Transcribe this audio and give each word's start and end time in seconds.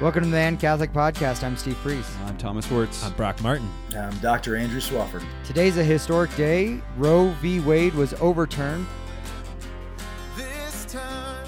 Welcome 0.00 0.22
to 0.24 0.30
the 0.30 0.36
And 0.36 0.60
Catholic 0.60 0.92
Podcast. 0.92 1.42
I'm 1.42 1.56
Steve 1.56 1.74
Priest. 1.76 2.08
I'm 2.24 2.36
Thomas 2.36 2.70
Wirtz. 2.70 3.04
I'm 3.04 3.12
Brock 3.14 3.42
Martin. 3.42 3.68
I'm 3.96 4.16
Dr. 4.18 4.56
Andrew 4.56 4.80
Swafford. 4.80 5.24
Today's 5.44 5.76
a 5.76 5.82
historic 5.82 6.34
day. 6.36 6.80
Roe 6.96 7.30
v. 7.40 7.58
Wade 7.60 7.94
was 7.94 8.14
overturned. 8.14 8.86
this 10.36 10.84
time. 10.84 11.46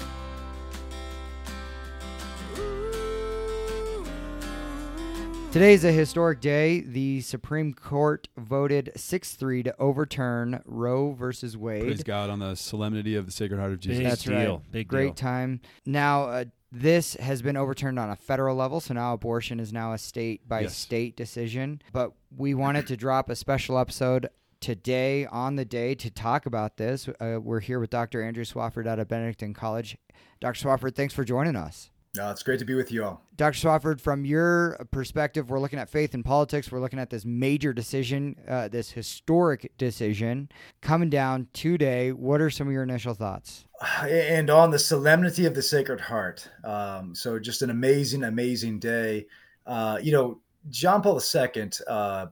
Today's 5.51 5.83
a 5.83 5.91
historic 5.91 6.39
day. 6.39 6.79
The 6.79 7.19
Supreme 7.21 7.73
Court 7.73 8.29
voted 8.37 8.91
6 8.95 9.33
3 9.35 9.63
to 9.63 9.75
overturn 9.79 10.61
Roe 10.65 11.11
versus 11.11 11.57
Wade. 11.57 11.83
Praise 11.83 12.03
God 12.03 12.29
on 12.29 12.39
the 12.39 12.55
solemnity 12.55 13.15
of 13.15 13.25
the 13.25 13.31
Sacred 13.33 13.59
Heart 13.59 13.73
of 13.73 13.79
Jesus. 13.81 13.97
Big 13.99 14.07
That's 14.07 14.23
deal. 14.23 14.55
right. 14.57 14.71
Big 14.71 14.87
Great 14.87 15.07
deal. 15.07 15.13
time. 15.15 15.59
Now, 15.85 16.23
uh, 16.23 16.43
this 16.71 17.15
has 17.15 17.41
been 17.41 17.57
overturned 17.57 17.99
on 17.99 18.09
a 18.09 18.15
federal 18.15 18.55
level, 18.55 18.79
so 18.79 18.93
now 18.93 19.13
abortion 19.13 19.59
is 19.59 19.73
now 19.73 19.93
a 19.93 19.97
state 19.97 20.47
by 20.47 20.61
Yes. 20.61 20.75
state 20.77 21.15
decision. 21.17 21.81
But 21.91 22.13
we 22.35 22.53
wanted 22.53 22.87
to 22.87 22.97
drop 22.97 23.29
a 23.29 23.35
special 23.35 23.77
episode 23.77 24.29
today 24.61 25.25
on 25.25 25.55
the 25.55 25.65
day 25.65 25.95
to 25.95 26.09
talk 26.09 26.45
about 26.45 26.77
this. 26.77 27.09
Uh, 27.19 27.39
we're 27.41 27.59
here 27.59 27.79
with 27.79 27.89
Dr. 27.89 28.23
Andrew 28.23 28.43
Swafford 28.45 28.87
out 28.87 28.99
of 28.99 29.07
Benedictine 29.07 29.53
College. 29.53 29.97
Dr. 30.39 30.67
Swafford, 30.67 30.95
thanks 30.95 31.13
for 31.13 31.23
joining 31.25 31.55
us. 31.55 31.89
Uh, 32.19 32.29
it's 32.29 32.43
great 32.43 32.59
to 32.59 32.65
be 32.65 32.73
with 32.73 32.91
you 32.91 33.05
all. 33.05 33.21
Dr. 33.37 33.57
Swafford, 33.57 34.01
from 34.01 34.25
your 34.25 34.85
perspective, 34.91 35.49
we're 35.49 35.59
looking 35.59 35.79
at 35.79 35.89
faith 35.89 36.13
and 36.13 36.25
politics. 36.25 36.69
We're 36.69 36.81
looking 36.81 36.99
at 36.99 37.09
this 37.09 37.23
major 37.23 37.71
decision, 37.71 38.35
uh, 38.49 38.67
this 38.67 38.91
historic 38.91 39.71
decision 39.77 40.49
coming 40.81 41.09
down 41.09 41.47
today. 41.53 42.11
What 42.11 42.41
are 42.41 42.49
some 42.49 42.67
of 42.67 42.73
your 42.73 42.83
initial 42.83 43.13
thoughts? 43.13 43.65
And 44.01 44.49
on 44.49 44.71
the 44.71 44.79
solemnity 44.79 45.45
of 45.45 45.55
the 45.55 45.61
Sacred 45.61 46.01
Heart. 46.01 46.49
Um, 46.65 47.15
so, 47.15 47.39
just 47.39 47.61
an 47.61 47.69
amazing, 47.69 48.23
amazing 48.23 48.79
day. 48.79 49.27
Uh, 49.65 49.97
you 50.01 50.11
know, 50.11 50.41
John 50.69 51.01
Paul 51.01 51.21
II, 51.33 51.69
uh, 51.87 52.27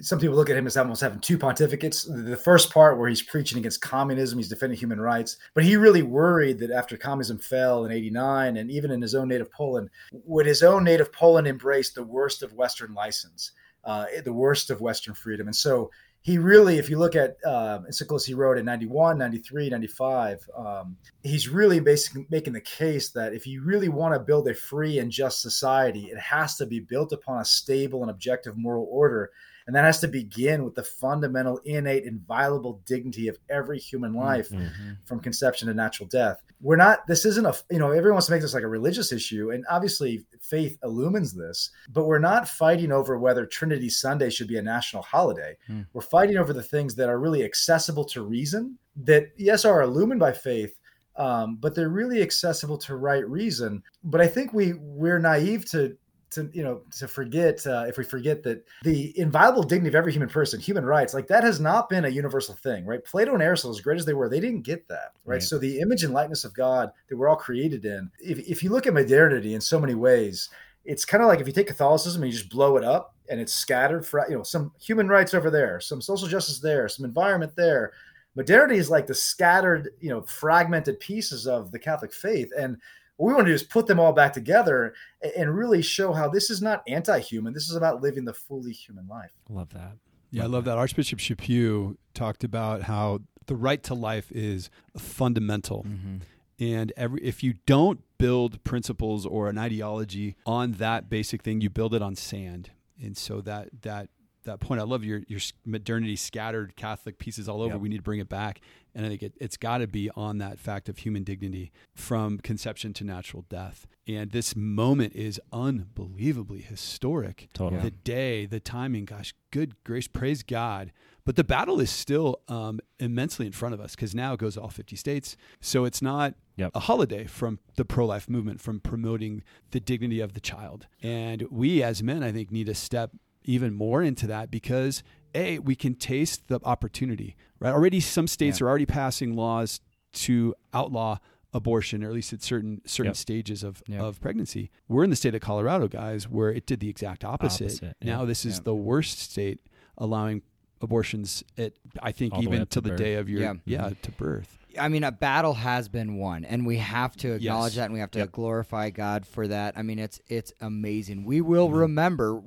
some 0.00 0.20
people 0.20 0.36
look 0.36 0.48
at 0.48 0.56
him 0.56 0.66
as 0.66 0.76
almost 0.76 1.00
having 1.00 1.18
two 1.18 1.38
pontificates. 1.38 2.06
The 2.06 2.36
first 2.36 2.72
part 2.72 2.98
where 2.98 3.08
he's 3.08 3.22
preaching 3.22 3.58
against 3.58 3.80
communism, 3.80 4.38
he's 4.38 4.48
defending 4.48 4.78
human 4.78 5.00
rights, 5.00 5.38
but 5.54 5.64
he 5.64 5.76
really 5.76 6.02
worried 6.02 6.58
that 6.60 6.70
after 6.70 6.96
communism 6.96 7.38
fell 7.38 7.84
in 7.84 7.90
89 7.90 8.58
and 8.58 8.70
even 8.70 8.92
in 8.92 9.02
his 9.02 9.14
own 9.14 9.28
native 9.28 9.50
Poland, 9.50 9.90
would 10.12 10.46
his 10.46 10.62
own 10.62 10.84
native 10.84 11.12
Poland 11.12 11.48
embrace 11.48 11.92
the 11.92 12.04
worst 12.04 12.42
of 12.42 12.52
Western 12.52 12.94
license, 12.94 13.52
uh, 13.84 14.06
the 14.24 14.32
worst 14.32 14.70
of 14.70 14.80
Western 14.80 15.14
freedom? 15.14 15.48
And 15.48 15.56
so 15.56 15.90
he 16.26 16.38
really, 16.38 16.78
if 16.78 16.90
you 16.90 16.98
look 16.98 17.14
at 17.14 17.36
uh, 17.44 17.78
encyclicals 17.88 18.26
he 18.26 18.34
wrote 18.34 18.58
in 18.58 18.64
91, 18.64 19.16
93, 19.16 19.70
95, 19.70 20.48
um, 20.56 20.96
he's 21.22 21.48
really 21.48 21.78
basically 21.78 22.26
making 22.30 22.52
the 22.52 22.60
case 22.60 23.10
that 23.10 23.32
if 23.32 23.46
you 23.46 23.62
really 23.62 23.88
want 23.88 24.12
to 24.12 24.18
build 24.18 24.48
a 24.48 24.54
free 24.54 24.98
and 24.98 25.10
just 25.10 25.40
society, 25.40 26.06
it 26.06 26.18
has 26.18 26.56
to 26.56 26.66
be 26.66 26.80
built 26.80 27.12
upon 27.12 27.40
a 27.40 27.44
stable 27.44 28.02
and 28.02 28.10
objective 28.10 28.56
moral 28.56 28.88
order. 28.90 29.30
And 29.66 29.74
that 29.74 29.84
has 29.84 30.00
to 30.00 30.08
begin 30.08 30.64
with 30.64 30.74
the 30.74 30.82
fundamental, 30.82 31.60
innate, 31.64 32.04
inviolable 32.04 32.80
dignity 32.86 33.26
of 33.28 33.36
every 33.50 33.78
human 33.78 34.14
life 34.14 34.50
Mm-hmm. 34.50 34.92
from 35.04 35.20
conception 35.20 35.68
to 35.68 35.74
natural 35.74 36.08
death. 36.08 36.40
We're 36.60 36.76
not, 36.76 37.06
this 37.06 37.24
isn't 37.24 37.44
a, 37.44 37.54
you 37.70 37.78
know, 37.78 37.90
everyone 37.90 38.14
wants 38.14 38.26
to 38.26 38.32
make 38.32 38.42
this 38.42 38.54
like 38.54 38.62
a 38.62 38.68
religious 38.68 39.12
issue. 39.12 39.50
And 39.50 39.64
obviously 39.68 40.24
faith 40.40 40.78
illumines 40.82 41.32
this, 41.34 41.70
but 41.92 42.04
we're 42.06 42.18
not 42.18 42.48
fighting 42.48 42.92
over 42.92 43.18
whether 43.18 43.44
Trinity 43.44 43.88
Sunday 43.88 44.30
should 44.30 44.48
be 44.48 44.58
a 44.58 44.62
national 44.62 45.02
holiday. 45.02 45.56
Hmm. 45.66 45.82
We're 45.92 46.02
fighting 46.02 46.36
over 46.36 46.52
the 46.52 46.62
things 46.62 46.94
that 46.94 47.08
are 47.08 47.18
really 47.18 47.44
accessible 47.44 48.04
to 48.06 48.22
reason, 48.22 48.78
that, 49.04 49.32
yes, 49.36 49.64
are 49.64 49.82
illumined 49.82 50.20
by 50.20 50.32
faith. 50.32 50.78
Um, 51.16 51.56
but 51.56 51.74
they're 51.74 51.88
really 51.88 52.20
accessible 52.20 52.76
to 52.78 52.96
right 52.96 53.26
reason. 53.28 53.82
But 54.04 54.20
I 54.20 54.26
think 54.26 54.52
we 54.52 54.74
we're 54.74 55.18
naive 55.18 55.64
to 55.70 55.96
to 56.30 56.50
you 56.52 56.62
know 56.62 56.80
to 56.90 57.06
forget 57.06 57.64
uh, 57.66 57.84
if 57.88 57.96
we 57.98 58.04
forget 58.04 58.42
that 58.42 58.64
the 58.82 59.18
inviolable 59.18 59.62
dignity 59.62 59.88
of 59.88 59.94
every 59.94 60.12
human 60.12 60.28
person 60.28 60.58
human 60.60 60.84
rights 60.84 61.14
like 61.14 61.26
that 61.28 61.44
has 61.44 61.60
not 61.60 61.88
been 61.88 62.04
a 62.04 62.08
universal 62.08 62.54
thing 62.62 62.84
right? 62.84 63.04
Plato 63.04 63.32
and 63.34 63.42
aristotle 63.42 63.74
as 63.74 63.80
great 63.80 63.98
as 63.98 64.04
they 64.04 64.14
were 64.14 64.28
they 64.28 64.40
didn't 64.40 64.62
get 64.62 64.86
that 64.88 65.12
right, 65.24 65.34
Right. 65.34 65.42
so 65.42 65.58
the 65.58 65.78
image 65.80 66.02
and 66.02 66.12
likeness 66.12 66.44
of 66.44 66.52
god 66.54 66.90
that 67.08 67.16
we're 67.16 67.28
all 67.28 67.36
created 67.36 67.84
in 67.84 68.10
if, 68.18 68.38
if 68.40 68.62
you 68.62 68.70
look 68.70 68.86
at 68.86 68.94
modernity 68.94 69.54
in 69.54 69.60
so 69.60 69.78
many 69.78 69.94
ways 69.94 70.48
it's 70.84 71.04
kind 71.04 71.22
of 71.22 71.28
like 71.28 71.40
if 71.40 71.46
you 71.46 71.52
take 71.52 71.66
catholicism 71.68 72.22
and 72.22 72.32
you 72.32 72.38
just 72.38 72.50
blow 72.50 72.76
it 72.76 72.84
up 72.84 73.14
and 73.28 73.40
it's 73.40 73.52
scattered 73.54 74.04
for 74.06 74.24
you 74.28 74.36
know 74.36 74.42
some 74.42 74.72
human 74.80 75.08
rights 75.08 75.32
over 75.34 75.50
there 75.50 75.80
some 75.80 76.00
social 76.00 76.28
justice 76.28 76.58
there 76.60 76.88
some 76.88 77.04
environment 77.04 77.52
there. 77.56 77.92
Modernity 78.36 78.76
is 78.76 78.90
like 78.90 79.06
the 79.06 79.14
scattered 79.14 79.90
you 80.00 80.10
know 80.10 80.20
fragmented 80.22 81.00
pieces 81.00 81.46
of 81.46 81.72
the 81.72 81.78
catholic 81.78 82.12
faith. 82.12 82.50
And 82.58 82.76
what 83.16 83.28
we 83.28 83.34
want 83.34 83.46
to 83.46 83.50
do 83.50 83.54
is 83.54 83.62
put 83.62 83.86
them 83.86 84.00
all 84.00 84.12
back 84.12 84.32
together 84.32 84.94
and 85.36 85.56
really 85.56 85.82
show 85.82 86.12
how 86.12 86.28
this 86.28 86.50
is 86.50 86.60
not 86.60 86.82
anti-human 86.86 87.52
this 87.52 87.68
is 87.68 87.76
about 87.76 88.02
living 88.02 88.24
the 88.24 88.34
fully 88.34 88.72
human 88.72 89.06
life 89.08 89.30
Love 89.48 89.70
that. 89.72 89.92
Yeah, 90.30 90.44
I 90.44 90.46
love 90.46 90.64
that. 90.64 90.76
Archbishop 90.76 91.18
Chaput 91.18 91.96
talked 92.14 92.44
about 92.44 92.82
how 92.82 93.20
the 93.46 93.56
right 93.56 93.82
to 93.84 93.94
life 93.94 94.30
is 94.32 94.70
fundamental. 94.98 95.84
Mm-hmm. 95.88 96.16
And 96.58 96.92
every 96.96 97.22
if 97.22 97.42
you 97.42 97.54
don't 97.66 98.00
build 98.18 98.62
principles 98.64 99.26
or 99.26 99.48
an 99.48 99.58
ideology 99.58 100.36
on 100.46 100.72
that 100.72 101.08
basic 101.08 101.42
thing, 101.42 101.60
you 101.60 101.70
build 101.70 101.94
it 101.94 102.02
on 102.02 102.16
sand. 102.16 102.70
And 103.00 103.16
so 103.16 103.40
that 103.42 103.82
that 103.82 104.08
that 104.44 104.60
point, 104.60 104.80
I 104.80 104.84
love 104.84 105.04
your 105.04 105.22
your 105.28 105.40
modernity 105.64 106.16
scattered 106.16 106.76
Catholic 106.76 107.18
pieces 107.18 107.48
all 107.48 107.60
over. 107.60 107.74
Yep. 107.74 107.80
We 107.80 107.88
need 107.88 107.98
to 107.98 108.02
bring 108.02 108.20
it 108.20 108.28
back, 108.28 108.60
and 108.96 109.06
I 109.06 109.10
think 109.10 109.22
it, 109.22 109.34
it's 109.40 109.56
got 109.56 109.78
to 109.78 109.86
be 109.86 110.10
on 110.16 110.38
that 110.38 110.58
fact 110.58 110.88
of 110.88 110.98
human 110.98 111.22
dignity 111.22 111.70
from 111.94 112.38
conception 112.38 112.92
to 112.94 113.04
natural 113.04 113.44
death. 113.48 113.86
And 114.08 114.30
this 114.32 114.56
moment 114.56 115.14
is 115.14 115.40
unbelievably 115.52 116.62
historic. 116.62 117.48
Totally. 117.52 117.82
The 117.82 117.90
day, 117.90 118.46
the 118.46 118.58
timing, 118.60 119.04
gosh, 119.04 119.34
good 119.50 119.74
grace, 119.84 120.08
praise 120.08 120.42
God. 120.42 120.92
But 121.24 121.36
the 121.36 121.44
battle 121.44 121.80
is 121.80 121.90
still 121.90 122.40
um, 122.48 122.78
immensely 122.98 123.46
in 123.46 123.52
front 123.52 123.74
of 123.74 123.80
us 123.80 123.94
because 123.96 124.14
now 124.14 124.32
it 124.34 124.38
goes 124.40 124.54
to 124.54 124.60
all 124.62 124.68
50 124.70 124.96
states. 124.96 125.36
So 125.60 125.84
it's 125.84 126.00
not 126.02 126.34
Yep. 126.58 126.70
a 126.74 126.80
holiday 126.80 127.26
from 127.26 127.58
the 127.76 127.84
pro 127.84 128.06
life 128.06 128.30
movement, 128.30 128.62
from 128.62 128.80
promoting 128.80 129.42
the 129.72 129.80
dignity 129.80 130.20
of 130.20 130.32
the 130.32 130.40
child. 130.40 130.86
And 131.02 131.42
we 131.50 131.82
as 131.82 132.02
men, 132.02 132.22
I 132.22 132.32
think, 132.32 132.50
need 132.50 132.64
to 132.68 132.74
step 132.74 133.10
even 133.46 133.74
more 133.74 134.02
into 134.02 134.26
that 134.26 134.50
because, 134.50 135.02
A, 135.34 135.58
we 135.60 135.74
can 135.74 135.94
taste 135.94 136.48
the 136.48 136.60
opportunity, 136.64 137.36
right? 137.60 137.72
Already, 137.72 138.00
some 138.00 138.26
states 138.26 138.60
are 138.60 138.68
already 138.68 138.86
passing 138.86 139.34
laws 139.36 139.80
to 140.14 140.54
outlaw 140.74 141.18
abortion, 141.54 142.04
or 142.04 142.08
at 142.08 142.12
least 142.14 142.32
at 142.32 142.42
certain 142.42 142.82
certain 142.84 143.10
Yep. 143.10 143.16
stages 143.16 143.62
of, 143.62 143.82
Yep. 143.88 144.00
of 144.00 144.20
pregnancy. 144.20 144.70
We're 144.88 145.04
in 145.04 145.10
the 145.10 145.16
state 145.16 145.34
of 145.34 145.40
Colorado, 145.40 145.88
guys, 145.88 146.28
where 146.28 146.50
it 146.52 146.66
did 146.66 146.80
the 146.80 146.88
exact 146.90 147.24
opposite. 147.24 147.64
Opposite, 147.66 147.96
yeah. 148.02 148.16
Now 148.16 148.24
this 148.26 148.44
is 148.44 148.56
Yep. 148.56 148.64
the 148.64 148.74
worst 148.74 149.18
state 149.18 149.60
allowing 149.96 150.42
abortions 150.82 151.42
at 151.56 151.72
I 152.02 152.12
think 152.12 152.34
All 152.34 152.42
even 152.42 152.60
up 152.60 152.68
to 152.70 152.74
to 152.74 152.80
the 152.82 152.88
birth. 152.90 152.98
day 152.98 153.14
of 153.14 153.28
your 153.30 153.40
Yeah. 153.40 153.54
yeah, 153.64 153.90
to 154.02 154.10
birth. 154.12 154.58
I 154.78 154.88
mean, 154.90 155.04
a 155.04 155.12
battle 155.12 155.54
has 155.54 155.88
been 155.88 156.16
won, 156.16 156.44
and 156.44 156.66
we 156.66 156.76
have 156.76 157.16
to 157.16 157.32
acknowledge 157.32 157.72
Yes. 157.72 157.76
that, 157.76 157.84
and 157.86 157.94
we 157.94 158.00
have 158.00 158.10
to 158.10 158.18
Yep. 158.18 158.32
glorify 158.32 158.90
God 158.90 159.24
for 159.26 159.48
that. 159.48 159.78
I 159.78 159.82
mean, 159.82 159.98
it's 159.98 160.20
it's 160.28 160.52
amazing. 160.60 161.24
We 161.24 161.40
will 161.40 161.68
Mm-hmm. 161.68 161.78
remember, 161.78 162.42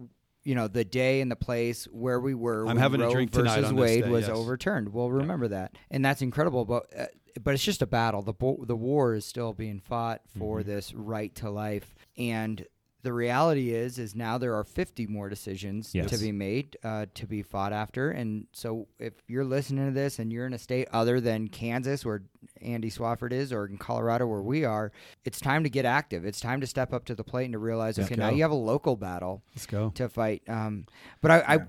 you 0.50 0.56
know, 0.56 0.68
the 0.68 0.84
day 0.84 1.22
and 1.22 1.30
the 1.30 1.36
place 1.36 1.86
where 1.92 2.20
we 2.20 2.34
were. 2.34 2.62
I'm 2.62 2.66
when 2.70 2.78
having 2.78 3.02
a 3.02 3.06
Roe 3.06 3.12
drink 3.14 3.32
tonight 3.32 3.58
versus 3.58 3.66
on 3.70 3.76
this 3.76 3.82
Wade 3.84 4.04
day, 4.06 4.10
was 4.10 4.28
yes. 4.28 4.36
overturned. 4.36 4.92
We'll 4.92 5.12
remember 5.12 5.48
that, 5.50 5.76
and 5.92 6.04
that's 6.04 6.24
incredible. 6.24 6.66
But 6.66 6.88
uh, 6.98 7.06
but 7.44 7.54
it's 7.54 7.64
just 7.64 7.84
a 7.84 7.88
battle. 7.88 8.24
The 8.24 8.34
bo- 8.34 8.66
the 8.66 8.76
war 8.76 9.14
is 9.14 9.26
still 9.26 9.54
being 9.54 9.80
fought 9.80 10.22
for 10.40 10.62
Mm-hmm. 10.62 10.70
this 10.72 10.92
right 10.96 11.36
to 11.36 11.52
life, 11.52 11.94
and 12.18 12.66
the 13.04 13.14
reality 13.14 13.70
is 13.74 14.00
is 14.00 14.16
now 14.16 14.40
there 14.40 14.56
are 14.56 14.64
50 14.64 15.06
more 15.06 15.30
decisions 15.30 15.94
Yes. 15.94 16.10
to 16.10 16.18
be 16.18 16.32
made 16.32 16.76
uh, 16.84 17.06
to 17.14 17.28
be 17.28 17.44
fought 17.44 17.72
after 17.72 18.10
and 18.12 18.48
so 18.52 18.88
if 19.00 19.14
you're 19.28 19.46
listening 19.46 19.86
to 19.86 19.94
this 19.94 20.20
and 20.20 20.34
you're 20.34 20.46
in 20.46 20.52
a 20.54 20.58
state 20.60 20.90
other 20.92 21.22
than 21.22 21.48
kansas 21.48 22.06
where 22.06 22.24
andy 22.62 22.90
swafford 22.90 23.32
is 23.32 23.52
or 23.52 23.66
in 23.66 23.78
colorado 23.78 24.26
where 24.28 24.42
we 24.42 24.66
are 24.66 24.92
it's 25.26 25.40
time 25.40 25.64
to 25.64 25.70
get 25.70 25.86
active. 25.86 26.26
It's 26.26 26.40
time 26.40 26.62
to 26.62 26.68
step 26.68 26.94
up 26.94 27.06
to 27.06 27.16
the 27.16 27.24
plate 27.24 27.46
and 27.46 27.54
to 27.54 27.60
realize 27.60 27.98
Let's 27.98 28.12
okay 28.12 28.20
now 28.20 28.30
you 28.30 28.42
have 28.42 28.52
a 28.52 28.56
local 28.56 28.96
battle 28.96 29.44
Let's 29.56 29.66
go. 29.66 29.92
to 29.96 30.10
fight. 30.10 30.42
Um, 30.48 30.86
but 31.22 31.32
i, 31.32 31.38
I 31.48 31.60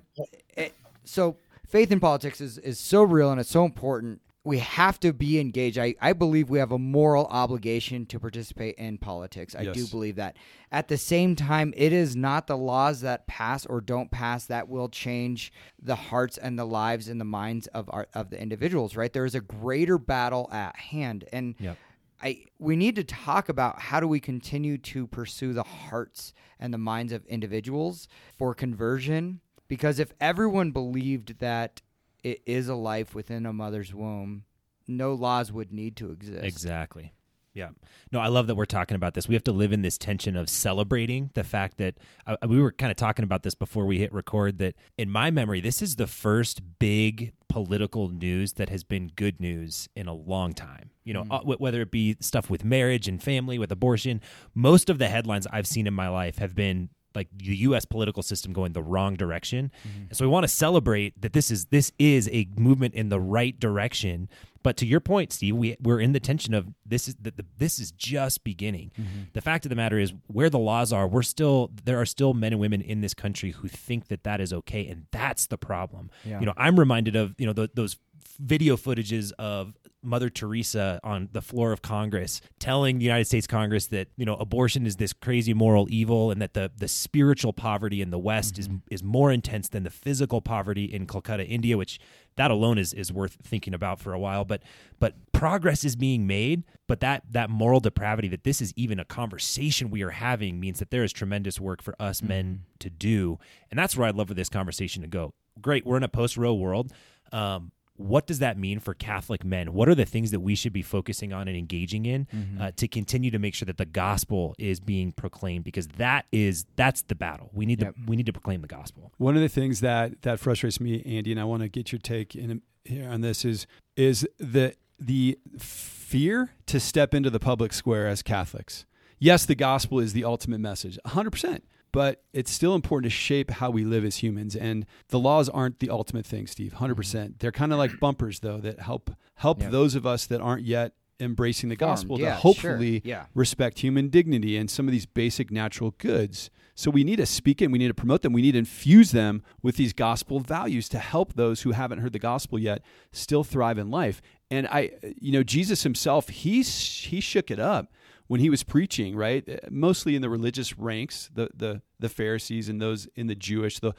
it, 0.57 0.75
so 1.05 1.37
faith 1.67 1.91
in 1.93 2.01
politics 2.01 2.41
is, 2.41 2.59
is 2.59 2.79
so 2.79 3.03
real 3.03 3.31
and 3.31 3.41
it's 3.41 3.51
so 3.51 3.65
important 3.65 4.21
we 4.43 4.59
have 4.59 4.99
to 5.01 5.13
be 5.13 5.39
engaged. 5.39 5.77
I, 5.77 5.95
I 6.01 6.15
believe 6.15 6.49
we 6.49 6.59
have 6.61 6.73
a 6.73 6.79
moral 6.79 7.27
obligation 7.27 8.07
to 8.07 8.19
participate 8.19 8.77
in 8.77 8.97
politics. 8.97 9.55
I 9.55 9.65
do 9.65 9.87
believe 9.87 10.17
that. 10.17 10.37
At 10.73 10.89
the 10.89 10.97
same 10.97 11.37
time, 11.37 11.75
it 11.77 11.93
is 11.93 12.17
not 12.17 12.47
the 12.47 12.57
laws 12.57 13.03
that 13.03 13.27
pass 13.27 13.67
or 13.67 13.83
don't 13.83 14.11
pass 14.11 14.47
that 14.47 14.69
will 14.69 14.89
change 14.89 15.53
the 15.83 15.95
hearts 15.97 16.39
and 16.39 16.59
the 16.59 16.65
lives 16.65 17.09
and 17.09 17.21
the 17.21 17.25
minds 17.27 17.67
of 17.69 17.91
our 17.93 18.07
of 18.15 18.31
the 18.31 18.41
individuals, 18.41 18.97
right? 18.97 19.13
There 19.13 19.27
is 19.27 19.35
a 19.35 19.41
greater 19.41 19.99
battle 19.99 20.49
at 20.51 20.77
hand. 20.77 21.27
And 21.33 21.55
Yep. 21.59 21.77
I 22.23 22.45
we 22.59 22.77
need 22.77 22.97
to 22.97 23.05
talk 23.05 23.49
about 23.49 23.81
how 23.81 24.01
do 24.01 24.09
we 24.09 24.21
continue 24.21 24.79
to 24.79 25.07
pursue 25.07 25.53
the 25.53 25.63
hearts 25.63 26.33
and 26.59 26.73
the 26.73 26.79
minds 26.79 27.13
of 27.13 27.27
individuals 27.27 28.09
for 28.39 28.55
conversion 28.55 29.41
because 29.69 29.99
if 29.99 30.13
everyone 30.21 30.71
believed 30.71 31.39
that 31.39 31.81
it 32.23 32.43
is 32.47 32.69
a 32.69 32.75
life 32.75 33.15
within 33.15 33.47
a 33.47 33.53
mother's 33.53 33.95
womb, 33.95 34.45
no 34.87 35.15
laws 35.15 35.53
would 35.53 35.73
need 35.73 35.97
to 35.97 36.11
exist. 36.11 36.45
Exactly. 36.45 37.13
Yeah. 37.53 37.71
No, 38.13 38.21
I 38.21 38.29
love 38.29 38.47
that 38.47 38.55
we're 38.55 38.65
talking 38.65 38.95
about 38.95 39.15
this. 39.15 39.27
We 39.27 39.35
have 39.35 39.43
to 39.45 39.53
live 39.53 39.73
in 39.73 39.83
this 39.83 39.99
tension 39.99 40.37
of 40.37 40.49
celebrating 40.49 41.31
the 41.35 41.43
fact 41.43 41.79
that 41.79 41.97
uh, 42.25 42.37
we 42.49 42.61
were 42.61 42.71
kind 42.71 42.93
of 42.93 42.97
talking 42.97 43.25
about 43.25 43.43
this 43.43 43.57
before 43.57 43.87
we 43.87 43.99
hit 43.99 44.13
record. 44.13 44.59
That 44.59 44.77
in 44.97 45.11
my 45.11 45.33
memory, 45.33 45.61
this 45.61 45.83
is 45.83 45.97
the 45.97 46.07
first 46.07 46.79
big 46.79 47.33
political 47.49 48.09
news 48.09 48.53
that 48.53 48.69
has 48.69 48.85
been 48.85 49.11
good 49.17 49.41
news 49.41 49.89
in 49.97 50.07
a 50.07 50.15
long 50.15 50.53
time. 50.53 50.91
You 51.03 51.15
know, 51.15 51.27
uh, 51.29 51.41
wh- 51.41 51.61
whether 51.61 51.81
it 51.81 51.91
be 51.91 52.17
stuff 52.21 52.51
with 52.51 52.65
marriage 52.65 53.09
and 53.09 53.21
family, 53.21 53.59
with 53.59 53.73
abortion, 53.73 54.21
most 54.55 54.89
of 54.89 54.99
the 54.99 55.09
headlines 55.09 55.49
I've 55.53 55.67
seen 55.67 55.89
in 55.89 55.95
my 55.95 56.09
life 56.09 56.39
have 56.39 56.55
been 56.55 56.91
like 57.15 57.29
the 57.37 57.57
U.S. 57.57 57.85
political 57.85 58.23
system 58.23 58.53
going 58.53 58.73
the 58.73 58.83
wrong 58.83 59.15
direction. 59.15 59.71
Mm-hmm. 59.87 60.03
And 60.09 60.17
so 60.17 60.25
we 60.25 60.31
want 60.31 60.45
to 60.45 60.49
celebrate 60.49 61.21
that 61.21 61.33
this 61.33 61.51
is 61.51 61.67
this 61.67 61.93
is 61.99 62.29
a 62.33 62.49
movement 62.57 62.95
in 62.95 63.09
the 63.09 63.21
right 63.21 63.59
direction. 63.59 64.29
But 64.63 64.77
to 64.79 64.87
your 64.87 65.01
point, 65.01 65.33
Steve, 65.33 65.57
we 65.57 65.77
we're 65.81 66.01
in 66.01 66.13
the 66.13 66.21
tension 66.21 66.53
of 66.53 66.69
this 66.85 67.09
is 67.09 67.17
the, 67.21 67.33
this 67.57 67.79
is 67.79 67.93
just 67.93 68.45
beginning. 68.45 68.93
Mm-hmm. 68.99 69.21
The 69.33 69.41
fact 69.41 69.65
of 69.65 69.71
the 69.71 69.77
matter 69.77 69.99
is, 69.99 70.13
where 70.27 70.51
the 70.51 70.59
laws 70.59 70.93
are, 70.93 71.09
we're 71.09 71.23
still 71.23 71.71
there 71.85 71.99
are 71.99 72.07
still 72.07 72.35
men 72.35 72.53
and 72.53 72.61
women 72.61 72.83
in 72.83 73.01
this 73.01 73.15
country 73.15 73.53
who 73.53 73.69
think 73.69 74.09
that 74.09 74.25
that 74.25 74.41
is 74.41 74.53
okay, 74.53 74.87
and 74.87 75.07
that's 75.13 75.47
the 75.47 75.57
problem. 75.57 76.11
Yeah. 76.25 76.41
You 76.41 76.47
know, 76.47 76.55
I'm 76.59 76.79
reminded 76.79 77.17
of 77.17 77.35
you 77.39 77.47
know 77.47 77.55
th 77.55 77.71
those 77.75 77.97
video 78.39 78.77
footages 78.77 79.33
of 79.39 79.75
Mother 80.03 80.31
Teresa 80.31 80.99
on 81.05 81.29
the 81.33 81.43
floor 81.43 81.73
of 81.73 81.83
Congress 81.83 82.41
telling 82.59 82.99
the 82.99 83.05
United 83.05 83.27
States 83.27 83.47
Congress 83.47 83.87
that 83.89 84.09
you 84.17 84.25
know 84.25 84.35
abortion 84.37 84.87
is 84.87 84.97
this 84.97 85.13
crazy 85.13 85.53
moral 85.53 85.87
evil 85.91 86.31
and 86.31 86.41
that 86.41 86.55
the 86.55 86.71
the 86.77 86.89
spiritual 86.89 87.53
poverty 87.53 88.01
in 88.01 88.11
the 88.11 88.19
West 88.19 88.59
is 88.59 88.69
is 88.91 89.03
more 89.03 89.31
intense 89.31 89.69
than 89.69 89.83
the 89.83 89.91
physical 89.91 90.41
poverty 90.41 90.85
in 90.85 91.07
Calcutta, 91.07 91.47
India, 91.47 91.77
which 91.77 92.01
that 92.37 92.51
alone 92.51 92.79
is 92.79 92.93
is 92.95 93.13
worth 93.13 93.37
thinking 93.43 93.75
about 93.75 94.01
for 94.01 94.13
a 94.13 94.19
while. 94.19 94.45
But 94.45 94.63
but 94.99 95.15
progress 95.33 95.85
is 95.85 95.97
being 95.97 96.27
made. 96.27 96.65
But 96.87 97.01
that 97.01 97.25
that 97.31 97.51
moral 97.51 97.81
depravity 97.81 98.29
that 98.29 98.45
this 98.45 98.61
is 98.61 98.73
even 98.77 98.99
a 98.99 99.05
conversation 99.05 99.91
we 99.91 100.03
are 100.03 100.11
having 100.11 100.59
means 100.59 100.79
that 100.79 100.91
there 100.91 101.05
is 101.05 101.13
tremendous 101.13 101.61
work 101.61 101.83
for 101.83 101.95
us 102.01 102.23
men 102.23 102.65
to 102.79 102.89
do, 102.89 103.39
and 103.71 103.79
that's 103.79 103.97
where 103.97 104.09
I'd 104.09 104.17
love 104.17 104.29
for 104.29 104.35
this 104.35 104.49
conversation 104.49 105.03
to 105.03 105.09
go. 105.09 105.35
Great, 105.61 105.85
we're 105.85 105.99
in 105.99 106.03
a 106.03 106.09
post 106.09 106.37
Roe 106.37 106.55
world. 106.55 106.93
Um, 107.33 107.71
what 108.01 108.27
does 108.27 108.39
that 108.39 108.57
mean 108.59 108.81
for 108.81 108.95
Catholic 108.95 109.45
men? 109.45 109.73
What 109.73 109.89
are 109.89 109.95
the 109.95 110.05
things 110.05 110.31
that 110.31 110.41
we 110.41 110.55
should 110.55 110.73
be 110.73 110.83
focusing 110.83 111.33
on 111.33 111.49
and 111.49 111.57
engaging 111.57 112.07
in 112.07 112.27
uh, 112.61 112.71
to 112.77 112.89
continue 112.89 113.31
to 113.31 113.39
make 113.39 113.55
sure 113.55 113.67
that 113.67 113.77
the 113.77 113.85
gospel 113.85 114.55
is 114.59 114.81
being 114.81 115.13
proclaimed? 115.13 115.65
Because 115.65 115.87
that 115.99 116.27
is 116.33 116.65
that's 116.77 117.03
the 117.03 117.15
battle. 117.15 117.51
We 117.53 117.67
need 117.67 117.81
Yep. 117.83 117.95
to 117.95 118.01
we 118.07 118.17
need 118.17 118.27
to 118.27 118.33
proclaim 118.33 118.63
the 118.63 118.69
gospel. 118.69 119.13
One 119.19 119.37
of 119.37 119.43
the 119.43 119.49
things 119.49 119.81
that 119.81 120.23
that 120.23 120.41
frustrates 120.41 120.81
me, 120.81 121.03
Andy, 121.05 121.31
and 121.31 121.41
I 121.41 121.45
want 121.45 121.63
to 121.63 121.69
get 121.69 121.93
your 121.93 121.99
take 121.99 122.35
in 122.35 122.63
here 122.85 123.09
on 123.09 123.21
this 123.21 123.45
is 123.45 123.67
is 123.97 124.27
the 124.39 124.75
the 124.99 125.39
fear 125.59 126.51
to 126.67 126.81
step 126.81 127.15
into 127.15 127.31
the 127.31 127.41
public 127.41 127.73
square 127.73 128.07
as 128.09 128.23
Catholics. 128.23 128.85
Yes, 129.19 129.45
the 129.45 129.55
gospel 129.55 130.01
is 130.01 130.13
the 130.15 130.25
ultimate 130.25 130.61
message, 130.61 130.99
100%. 131.07 131.61
But 131.93 132.23
it's 132.33 132.51
still 132.53 132.75
important 132.75 133.11
to 133.13 133.17
shape 133.17 133.51
how 133.51 133.71
we 133.71 133.85
live 133.85 134.05
as 134.05 134.19
humans, 134.19 134.55
and 134.55 134.87
the 135.09 135.19
laws 135.19 135.49
aren't 135.49 135.81
the 135.81 135.91
ultimate 135.91 136.25
thing, 136.27 136.47
Steve. 136.47 136.73
Mm-hmm. 136.75 136.85
100%. 136.93 136.97
percent 136.97 137.39
They're 137.41 137.53
kind 137.53 137.73
of 137.73 137.79
like 137.79 137.99
bumpers, 137.99 138.41
though, 138.41 138.59
that 138.59 138.81
help 138.81 139.11
help 139.37 139.61
Yeah. 139.63 139.71
those 139.71 139.95
of 139.95 140.07
us 140.07 140.27
that 140.27 140.41
aren't 140.41 140.65
yet 140.65 140.93
embracing 141.19 141.69
the 141.69 141.77
Formed. 141.77 141.91
gospel 141.97 142.19
Yeah, 142.21 142.27
to 142.27 142.33
sure. 142.33 142.41
hopefully 142.41 143.03
Yeah. 143.05 143.27
respect 143.35 143.81
human 143.81 144.09
dignity 144.09 144.57
and 144.57 144.71
some 144.71 144.87
of 144.89 144.93
these 144.93 145.05
basic 145.07 145.51
natural 145.51 145.95
goods. 145.99 146.49
So 146.75 146.91
we 146.91 147.05
need 147.05 147.17
to 147.17 147.27
speak 147.27 147.61
it, 147.61 147.71
we 147.71 147.79
need 147.79 147.89
to 147.89 147.95
promote 147.95 148.23
them, 148.23 148.33
we 148.33 148.41
need 148.41 148.53
to 148.53 148.59
infuse 148.59 149.11
them 149.11 149.43
with 149.63 149.77
these 149.77 149.93
gospel 149.93 150.41
values 150.41 150.89
to 150.91 150.99
help 150.99 151.35
those 151.35 151.61
who 151.63 151.73
haven't 151.73 151.99
heard 151.99 152.13
the 152.15 152.19
gospel 152.19 152.59
yet 152.59 152.83
still 153.13 153.45
thrive 153.45 153.77
in 153.77 153.91
life. 153.91 154.23
And 154.51 154.67
I 154.69 154.93
you 155.21 155.33
know 155.33 155.43
Jesus 155.43 155.83
himself, 155.83 156.29
he 156.31 156.63
he 156.63 157.21
shook 157.21 157.51
it 157.51 157.59
up 157.61 157.93
when 158.31 158.39
he 158.39 158.49
was 158.49 158.63
preaching, 158.63 159.17
right? 159.17 159.43
Uh, 159.49 159.57
Mostly 159.71 160.15
in 160.15 160.23
the 160.23 160.31
religious 160.31 160.79
ranks, 160.79 161.29
the 161.35 161.49
the 161.53 161.83
the 161.99 162.09
Pharisees 162.09 162.69
and 162.69 162.81
those 162.81 163.09
in 163.17 163.27
the 163.27 163.35
Jewish, 163.35 163.81
the 163.81 163.93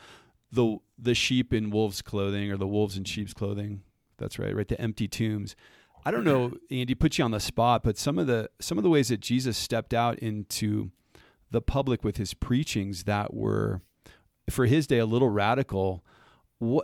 the 0.53 0.77
the 0.97 1.13
sheep 1.13 1.53
in 1.53 1.69
wolves' 1.69 2.01
clothing 2.01 2.49
or 2.49 2.55
the 2.55 2.65
wolves 2.65 2.95
in 2.95 3.03
sheep's 3.03 3.33
clothing. 3.33 3.81
That's 4.17 4.39
right, 4.39 4.55
right? 4.55 4.69
The 4.69 4.79
empty 4.79 5.09
tombs. 5.09 5.57
I 6.05 6.11
don't 6.11 6.23
know, 6.23 6.53
Andy, 6.71 6.95
put 6.95 7.17
you 7.17 7.25
on 7.25 7.31
the 7.31 7.41
spot, 7.41 7.83
but 7.83 7.97
some 7.97 8.17
of 8.17 8.25
the 8.25 8.49
some 8.61 8.77
of 8.77 8.85
the 8.85 8.89
ways 8.89 9.09
that 9.09 9.19
Jesus 9.19 9.57
stepped 9.57 9.93
out 9.93 10.17
into 10.19 10.91
the 11.51 11.61
public 11.61 12.01
with 12.05 12.15
his 12.15 12.33
preachings 12.33 13.03
that 13.03 13.33
were 13.33 13.81
for 14.49 14.65
his 14.65 14.87
day 14.87 14.99
a 14.99 15.05
little 15.05 15.29
radical. 15.29 16.05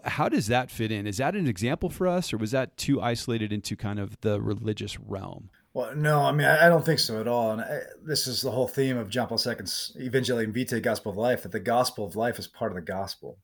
How 0.04 0.28
does 0.28 0.48
that 0.48 0.70
fit 0.70 0.92
in? 0.92 1.08
Is 1.08 1.18
that 1.18 1.34
an 1.34 1.48
example 1.48 1.90
for 1.90 2.08
us, 2.08 2.34
or 2.34 2.38
was 2.38 2.52
that 2.52 2.76
too 2.76 3.00
isolated 3.00 3.54
into 3.54 3.78
kind 3.78 4.00
of 4.00 4.20
the 4.20 4.42
religious 4.42 5.00
realm? 5.00 5.50
Well, 5.78 5.96
no, 5.96 6.24
I 6.24 6.32
mean, 6.32 6.48
I 6.48 6.70
don't 6.70 6.84
think 6.84 6.98
so 6.98 7.22
at 7.22 7.28
all. 7.28 7.52
And 7.52 7.62
I, 7.62 7.82
this 8.04 8.26
is 8.26 8.42
the 8.42 8.50
whole 8.50 8.68
theme 8.68 8.98
of 8.98 9.12
John 9.12 9.28
Paul 9.28 9.38
II's 9.38 9.96
Evangelium 9.96 10.52
Vitae, 10.52 10.80
Gospel 10.80 11.12
of 11.12 11.20
Life, 11.20 11.44
that 11.44 11.52
the 11.52 11.60
gospel 11.60 12.04
of 12.04 12.16
life 12.16 12.40
is 12.40 12.48
part 12.48 12.72
of 12.72 12.76
the 12.78 12.82
gospel, 12.82 13.38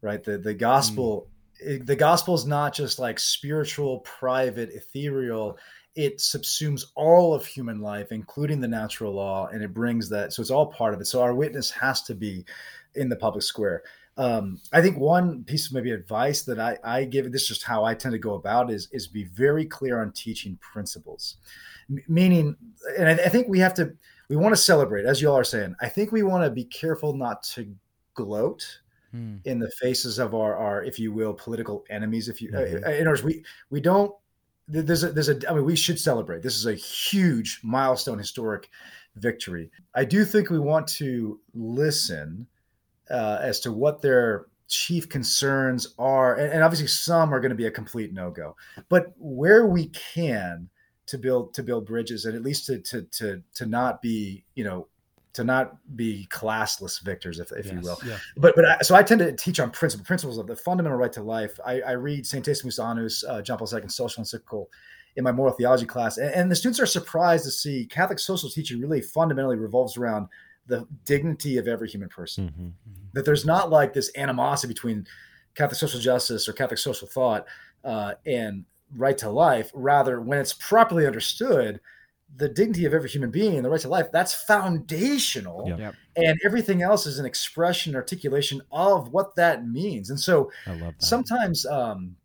right? 0.00 0.24
The 0.24 0.38
the 0.38 0.54
gospel, 0.54 1.28
mm. 1.62 1.74
it- 1.74 1.86
the 1.86 1.94
gospel 1.94 2.34
is 2.34 2.46
not 2.46 2.72
just 2.72 2.98
like 2.98 3.18
spiritual, 3.18 3.98
private, 3.98 4.70
ethereal. 4.70 5.58
It 5.94 6.20
subsumes 6.20 6.86
all 6.94 7.34
of 7.34 7.44
human 7.44 7.82
life, 7.82 8.12
including 8.12 8.62
the 8.62 8.68
natural 8.68 9.12
law, 9.12 9.48
and 9.48 9.62
it 9.62 9.74
brings 9.74 10.08
that. 10.08 10.32
So 10.32 10.40
it's 10.40 10.50
all 10.50 10.72
part 10.72 10.94
of 10.94 11.02
it. 11.02 11.06
So 11.06 11.20
our 11.20 11.34
witness 11.34 11.70
has 11.72 12.00
to 12.04 12.14
be 12.14 12.46
in 12.94 13.10
the 13.10 13.16
public 13.16 13.42
square. 13.42 13.82
Um, 14.18 14.58
I 14.72 14.82
think 14.82 14.98
one 14.98 15.44
piece 15.44 15.68
of 15.68 15.72
maybe 15.72 15.92
advice 15.92 16.42
that 16.42 16.58
I, 16.58 16.76
I 16.82 17.04
give, 17.04 17.30
this 17.30 17.42
is 17.42 17.48
just 17.48 17.62
how 17.62 17.84
I 17.84 17.94
tend 17.94 18.12
to 18.12 18.18
go 18.18 18.34
about, 18.34 18.70
is 18.70 18.88
is 18.92 19.06
be 19.06 19.24
very 19.24 19.64
clear 19.64 20.02
on 20.02 20.12
teaching 20.12 20.58
principles. 20.60 21.36
M- 21.88 22.02
meaning, 22.08 22.56
and 22.98 23.08
I, 23.08 23.12
I 23.12 23.28
think 23.28 23.46
we 23.48 23.60
have 23.60 23.74
to, 23.74 23.94
we 24.28 24.36
want 24.36 24.54
to 24.54 24.60
celebrate, 24.60 25.06
as 25.06 25.22
you 25.22 25.30
all 25.30 25.38
are 25.38 25.44
saying. 25.44 25.74
I 25.80 25.88
think 25.88 26.10
we 26.10 26.24
want 26.24 26.44
to 26.44 26.50
be 26.50 26.64
careful 26.64 27.14
not 27.14 27.42
to 27.54 27.74
gloat 28.14 28.80
Hmm. 29.10 29.36
in 29.46 29.58
the 29.58 29.70
faces 29.70 30.18
of 30.18 30.34
our, 30.34 30.54
our 30.54 30.84
if 30.84 30.98
you 30.98 31.12
will, 31.14 31.32
political 31.32 31.82
enemies. 31.88 32.28
If 32.28 32.42
you, 32.42 32.50
Mhm. 32.50 32.86
uh, 32.86 32.90
in 32.90 33.00
other 33.02 33.10
words, 33.10 33.22
we 33.22 33.42
we 33.70 33.80
don't. 33.80 34.12
There's 34.66 35.02
a, 35.02 35.12
there's 35.12 35.30
a. 35.30 35.50
I 35.50 35.54
mean, 35.54 35.64
we 35.64 35.76
should 35.76 35.98
celebrate. 35.98 36.42
This 36.42 36.56
is 36.56 36.66
a 36.66 36.74
huge 36.74 37.60
milestone, 37.62 38.18
historic 38.18 38.68
victory. 39.16 39.70
I 39.94 40.04
do 40.04 40.26
think 40.26 40.50
we 40.50 40.58
want 40.58 40.86
to 40.98 41.40
listen 41.54 42.46
uh, 43.10 43.38
as 43.40 43.60
to 43.60 43.72
what 43.72 44.02
their 44.02 44.46
chief 44.68 45.08
concerns 45.08 45.94
are, 45.98 46.36
and, 46.36 46.52
and 46.52 46.62
obviously 46.62 46.86
some 46.86 47.34
are 47.34 47.40
going 47.40 47.50
to 47.50 47.56
be 47.56 47.66
a 47.66 47.70
complete 47.70 48.12
no 48.12 48.30
go. 48.30 48.56
But 48.88 49.12
where 49.18 49.66
we 49.66 49.88
can 49.88 50.68
to 51.06 51.18
build 51.18 51.54
to 51.54 51.62
build 51.62 51.86
bridges, 51.86 52.26
and 52.26 52.36
at 52.36 52.42
least 52.42 52.66
to 52.66 52.78
to 52.80 53.02
to 53.02 53.42
to 53.54 53.66
not 53.66 54.00
be 54.02 54.44
you 54.54 54.64
know 54.64 54.86
to 55.34 55.44
not 55.44 55.76
be 55.96 56.26
classless 56.30 57.00
victors, 57.02 57.38
if, 57.38 57.52
if 57.52 57.72
you 57.72 57.78
will 57.80 57.98
Yeah. 58.04 58.18
but 58.36 58.56
but 58.56 58.64
I, 58.64 58.78
so 58.80 58.94
I 58.94 59.02
tend 59.02 59.20
to 59.20 59.32
teach 59.32 59.60
on 59.60 59.70
principle 59.70 60.04
principles 60.04 60.36
of 60.38 60.46
the 60.46 60.56
fundamental 60.56 60.98
right 60.98 61.12
to 61.12 61.22
life. 61.22 61.58
I, 61.64 61.80
I 61.80 61.92
read 61.92 62.24
Centesimus 62.24 62.82
Annus, 62.82 63.24
uh, 63.24 63.40
John 63.42 63.58
Paul 63.58 63.68
II's 63.72 63.94
social 63.94 64.22
encyclical 64.22 64.66
in 65.16 65.24
my 65.24 65.32
moral 65.32 65.52
theology 65.52 65.86
class, 65.86 66.18
and, 66.18 66.32
and 66.34 66.50
the 66.50 66.56
students 66.56 66.80
are 66.80 66.86
surprised 66.86 67.44
to 67.44 67.50
see 67.50 67.86
Catholic 67.86 68.18
social 68.18 68.50
teaching 68.50 68.80
really 68.80 69.00
fundamentally 69.00 69.56
revolves 69.56 69.96
around 69.96 70.28
the 70.68 70.86
dignity 71.04 71.56
of 71.58 71.66
every 71.66 71.88
human 71.88 72.08
person. 72.08 72.74
That 73.14 73.24
there's 73.24 73.44
not 73.44 73.70
like 73.70 73.92
this 73.94 74.10
animosity 74.16 74.72
between 74.72 75.06
Catholic 75.54 75.78
social 75.78 75.98
justice 76.00 76.48
or 76.48 76.52
Catholic 76.52 76.78
social 76.78 77.08
thought 77.08 77.46
uh, 77.84 78.14
and 78.26 78.64
right 78.96 79.18
to 79.18 79.30
life. 79.30 79.70
Rather, 79.74 80.20
when 80.20 80.38
it's 80.38 80.52
properly 80.52 81.06
understood, 81.06 81.80
the 82.36 82.48
dignity 82.48 82.84
of 82.84 82.92
every 82.94 83.08
human 83.08 83.30
being 83.30 83.56
and 83.56 83.64
the 83.64 83.70
right 83.70 83.80
to 83.80 83.88
life 83.88 84.12
that's 84.12 84.34
foundational 84.34 85.64
Yeah. 85.66 85.76
Yep. 85.78 85.94
and 86.16 86.38
everything 86.44 86.82
else 86.82 87.06
is 87.06 87.18
an 87.18 87.24
expression 87.26 87.94
articulation 87.96 88.60
of 88.70 89.12
what 89.12 89.34
that 89.36 89.66
means 89.66 90.10
and 90.10 90.20
so 90.20 90.50
I 90.66 90.72
love 90.72 90.94
that. 90.98 91.02
sometimes 91.02 91.64
um 91.66 92.16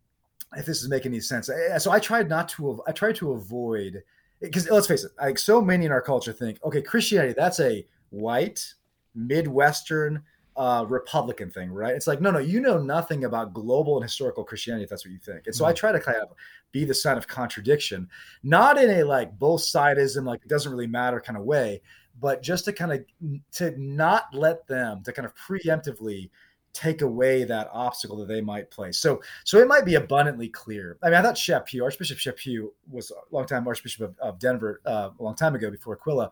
if 0.56 0.66
this 0.66 0.82
is 0.82 0.88
making 0.90 1.12
any 1.12 1.20
sense 1.20 1.48
I- 1.50 1.78
so 1.78 1.90
i 1.90 1.98
tried 1.98 2.28
not 2.28 2.48
to 2.50 2.82
i 2.86 2.92
tried 2.92 3.16
to 3.16 3.32
avoid 3.32 4.02
because 4.42 4.68
let's 4.68 4.86
face 4.86 5.04
it 5.04 5.12
like 5.20 5.38
so 5.38 5.62
many 5.62 5.86
in 5.86 5.90
our 5.92 6.02
culture 6.02 6.32
think 6.34 6.62
okay 6.64 6.82
christianity 6.82 7.34
that's 7.36 7.60
a 7.60 7.84
white 8.14 8.74
midwestern 9.14 10.22
uh, 10.56 10.84
republican 10.88 11.50
thing 11.50 11.70
right 11.70 11.94
it's 11.94 12.06
like 12.06 12.20
no 12.20 12.30
no 12.30 12.38
you 12.38 12.60
know 12.60 12.78
nothing 12.78 13.24
about 13.24 13.52
global 13.52 13.96
and 13.96 14.04
historical 14.04 14.44
christianity 14.44 14.84
if 14.84 14.90
that's 14.90 15.04
what 15.04 15.10
you 15.12 15.18
think 15.18 15.46
and 15.46 15.54
so 15.54 15.64
i 15.64 15.72
try 15.72 15.90
to 15.90 15.98
kind 15.98 16.18
of 16.18 16.28
be 16.70 16.84
the 16.84 16.94
sign 16.94 17.16
of 17.16 17.26
contradiction 17.26 18.08
not 18.44 18.78
in 18.78 18.88
a 18.90 19.02
like 19.02 19.36
both 19.38 19.62
sides 19.62 19.98
sidism 19.98 20.24
like 20.24 20.40
it 20.42 20.48
doesn't 20.48 20.70
really 20.70 20.86
matter 20.86 21.20
kind 21.20 21.36
of 21.36 21.44
way 21.44 21.80
but 22.20 22.40
just 22.42 22.64
to 22.64 22.72
kind 22.72 22.92
of 22.92 23.04
to 23.50 23.74
not 23.80 24.32
let 24.32 24.64
them 24.68 25.02
to 25.02 25.12
kind 25.12 25.26
of 25.26 25.34
preemptively 25.34 26.30
take 26.74 27.02
away 27.02 27.44
that 27.44 27.70
obstacle 27.72 28.16
that 28.16 28.28
they 28.28 28.40
might 28.40 28.70
place. 28.70 28.98
So 28.98 29.22
so 29.44 29.58
it 29.58 29.68
might 29.68 29.84
be 29.84 29.94
abundantly 29.94 30.48
clear. 30.48 30.98
I 31.02 31.06
mean, 31.06 31.14
I 31.14 31.22
thought 31.22 31.38
Shep 31.38 31.68
Chaput, 31.68 31.82
Archbishop 31.82 32.18
Shep 32.18 32.36
Chaput 32.36 32.68
was 32.90 33.10
a 33.10 33.34
long 33.34 33.46
time 33.46 33.66
Archbishop 33.66 34.02
of, 34.02 34.18
of 34.18 34.38
Denver 34.38 34.82
uh, 34.84 35.10
a 35.18 35.22
long 35.22 35.36
time 35.36 35.54
ago 35.54 35.70
before 35.70 35.94
Aquila. 35.94 36.30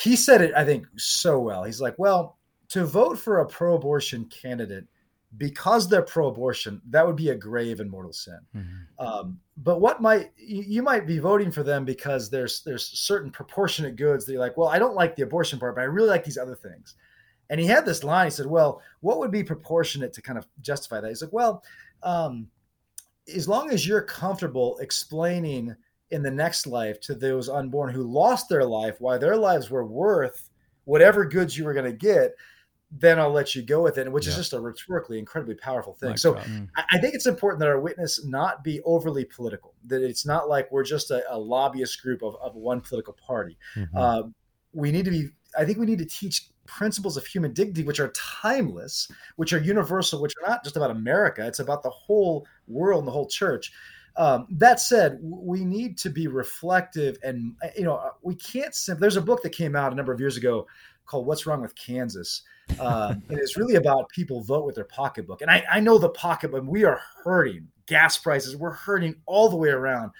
He 0.00 0.16
said 0.16 0.40
it, 0.40 0.52
I 0.54 0.64
think, 0.64 0.86
so 0.96 1.38
well. 1.38 1.64
He's 1.64 1.80
like, 1.80 1.98
well, 1.98 2.38
to 2.68 2.84
vote 2.84 3.18
for 3.18 3.40
a 3.40 3.46
pro-abortion 3.46 4.26
candidate 4.26 4.86
because 5.36 5.88
they're 5.88 6.02
pro-abortion, 6.02 6.80
that 6.90 7.06
would 7.06 7.16
be 7.16 7.30
a 7.30 7.34
grave 7.34 7.80
and 7.80 7.90
mortal 7.90 8.12
sin. 8.12 8.38
Mm-hmm. 8.56 9.06
Um, 9.06 9.38
but 9.58 9.80
what 9.80 10.00
might 10.00 10.32
you, 10.36 10.62
you 10.66 10.82
might 10.82 11.06
be 11.06 11.18
voting 11.18 11.52
for 11.52 11.62
them 11.62 11.84
because 11.84 12.30
there's 12.30 12.62
there's 12.62 12.86
certain 12.86 13.30
proportionate 13.30 13.96
goods 13.96 14.24
that 14.24 14.32
you're 14.32 14.40
like, 14.40 14.56
well, 14.56 14.68
I 14.68 14.78
don't 14.78 14.94
like 14.94 15.16
the 15.16 15.22
abortion 15.22 15.58
part, 15.58 15.76
but 15.76 15.82
I 15.82 15.84
really 15.84 16.08
like 16.08 16.24
these 16.24 16.38
other 16.38 16.56
things. 16.56 16.94
And 17.50 17.60
he 17.60 17.66
had 17.66 17.84
this 17.84 18.04
line. 18.04 18.26
He 18.26 18.30
said, 18.30 18.46
"Well, 18.46 18.80
what 19.00 19.18
would 19.18 19.32
be 19.32 19.42
proportionate 19.42 20.12
to 20.14 20.22
kind 20.22 20.38
of 20.38 20.46
justify 20.62 21.00
that?" 21.00 21.08
He's 21.08 21.20
like, 21.20 21.32
"Well, 21.32 21.64
um, 22.02 22.46
as 23.34 23.48
long 23.48 23.70
as 23.70 23.86
you're 23.86 24.02
comfortable 24.02 24.78
explaining 24.78 25.74
in 26.10 26.22
the 26.22 26.30
next 26.30 26.66
life 26.66 27.00
to 27.00 27.14
those 27.14 27.48
unborn 27.48 27.92
who 27.92 28.02
lost 28.02 28.48
their 28.48 28.64
life 28.64 29.00
why 29.00 29.18
their 29.18 29.36
lives 29.36 29.70
were 29.70 29.86
worth 29.86 30.50
whatever 30.84 31.24
goods 31.24 31.56
you 31.56 31.64
were 31.64 31.74
going 31.74 31.90
to 31.90 31.92
get." 31.92 32.34
Then 32.92 33.20
I'll 33.20 33.30
let 33.30 33.54
you 33.54 33.62
go 33.62 33.80
with 33.80 33.98
it, 33.98 34.10
which 34.10 34.26
is 34.26 34.34
just 34.34 34.52
a 34.52 34.58
rhetorically 34.60 35.20
incredibly 35.20 35.54
powerful 35.54 35.94
thing. 35.94 36.08
Mic 36.10 36.18
so 36.18 36.32
drop. 36.32 36.46
I 36.76 36.84
I 36.92 36.98
think 36.98 37.14
it's 37.14 37.26
important 37.26 37.60
that 37.60 37.68
our 37.68 37.78
witness 37.78 38.24
not 38.24 38.64
be 38.64 38.80
overly 38.82 39.24
political. 39.24 39.74
That 39.86 40.02
it's 40.02 40.26
not 40.26 40.48
like 40.48 40.72
we're 40.72 40.82
just 40.82 41.12
a, 41.12 41.22
a 41.32 41.38
lobbyist 41.38 42.02
group 42.02 42.22
of, 42.22 42.34
of 42.42 42.56
one 42.56 42.80
political 42.80 43.12
party. 43.12 43.56
Mhm. 43.76 43.88
Uh, 43.94 44.22
we 44.72 44.90
need 44.90 45.04
to 45.04 45.12
be. 45.12 45.28
I 45.56 45.64
think 45.64 45.78
we 45.78 45.86
need 45.86 45.98
to 46.00 46.04
teach 46.04 46.48
principles 46.66 47.16
of 47.16 47.26
human 47.26 47.52
dignity, 47.52 47.82
which 47.84 48.00
are 48.00 48.08
timeless, 48.08 49.08
which 49.36 49.52
are 49.52 49.58
universal, 49.58 50.20
which 50.20 50.34
are 50.42 50.48
not 50.48 50.64
just 50.64 50.76
about 50.76 50.90
America. 50.90 51.46
It's 51.46 51.58
about 51.58 51.82
the 51.82 51.90
whole 51.90 52.46
world 52.66 53.00
and 53.00 53.08
the 53.08 53.12
whole 53.12 53.28
church. 53.28 53.72
Um, 54.16 54.46
that 54.50 54.80
said, 54.80 55.18
we 55.22 55.64
need 55.64 55.96
to 55.98 56.10
be 56.10 56.26
reflective, 56.26 57.16
and 57.22 57.54
uh, 57.62 57.68
you 57.76 57.84
know, 57.84 58.10
we 58.22 58.34
can't. 58.34 58.74
Simply, 58.74 59.00
there's 59.00 59.16
a 59.16 59.22
book 59.22 59.42
that 59.42 59.50
came 59.50 59.76
out 59.76 59.92
a 59.92 59.94
number 59.94 60.12
of 60.12 60.20
years 60.20 60.36
ago 60.36 60.66
called 61.06 61.26
"What's 61.26 61.46
Wrong 61.46 61.60
with 61.60 61.74
Kansas." 61.74 62.42
Uh, 62.78 63.14
and 63.28 63.38
it's 63.38 63.56
really 63.56 63.74
about 63.74 64.08
people 64.10 64.42
vote 64.42 64.64
with 64.64 64.74
their 64.74 64.84
pocketbook. 64.84 65.42
And 65.42 65.50
I, 65.50 65.64
I 65.70 65.80
know 65.80 65.98
the 65.98 66.10
pocketbook. 66.10 66.64
We 66.66 66.84
are 66.84 67.00
hurting. 67.24 67.66
Gas 67.86 68.18
prices. 68.18 68.56
We're 68.56 68.70
hurting 68.70 69.16
all 69.26 69.48
the 69.48 69.56
way 69.56 69.70
around. 69.70 70.12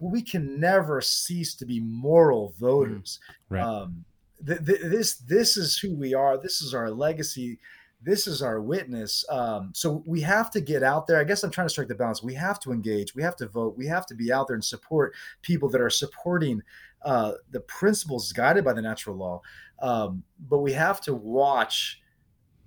But 0.00 0.08
we 0.08 0.22
can 0.22 0.60
never 0.60 1.00
cease 1.00 1.54
to 1.56 1.66
be 1.66 1.80
moral 1.80 2.54
voters. 2.60 3.18
Right. 3.48 3.62
Um, 3.62 4.04
th- 4.46 4.64
th- 4.64 4.82
this 4.82 5.16
this 5.16 5.56
is 5.56 5.78
who 5.78 5.94
we 5.94 6.14
are. 6.14 6.38
This 6.38 6.60
is 6.60 6.74
our 6.74 6.90
legacy. 6.90 7.58
This 8.06 8.28
is 8.28 8.40
our 8.40 8.60
witness. 8.60 9.24
Um, 9.28 9.72
so 9.74 10.04
we 10.06 10.20
have 10.20 10.52
to 10.52 10.60
get 10.60 10.84
out 10.84 11.08
there. 11.08 11.18
I 11.18 11.24
guess 11.24 11.42
I'm 11.42 11.50
trying 11.50 11.66
to 11.66 11.70
strike 11.70 11.88
the 11.88 11.96
balance. 11.96 12.22
We 12.22 12.34
have 12.34 12.60
to 12.60 12.70
engage. 12.70 13.16
We 13.16 13.22
have 13.24 13.34
to 13.36 13.48
vote. 13.48 13.76
We 13.76 13.84
have 13.88 14.06
to 14.06 14.14
be 14.14 14.32
out 14.32 14.46
there 14.46 14.54
and 14.54 14.64
support 14.64 15.12
people 15.42 15.68
that 15.70 15.80
are 15.80 15.90
supporting 15.90 16.62
uh, 17.02 17.32
the 17.50 17.58
principles 17.60 18.30
guided 18.30 18.64
by 18.64 18.74
the 18.74 18.80
natural 18.80 19.16
law. 19.16 19.42
Um, 19.80 20.22
but 20.48 20.58
we 20.58 20.72
have 20.72 21.00
to 21.00 21.14
watch 21.14 22.00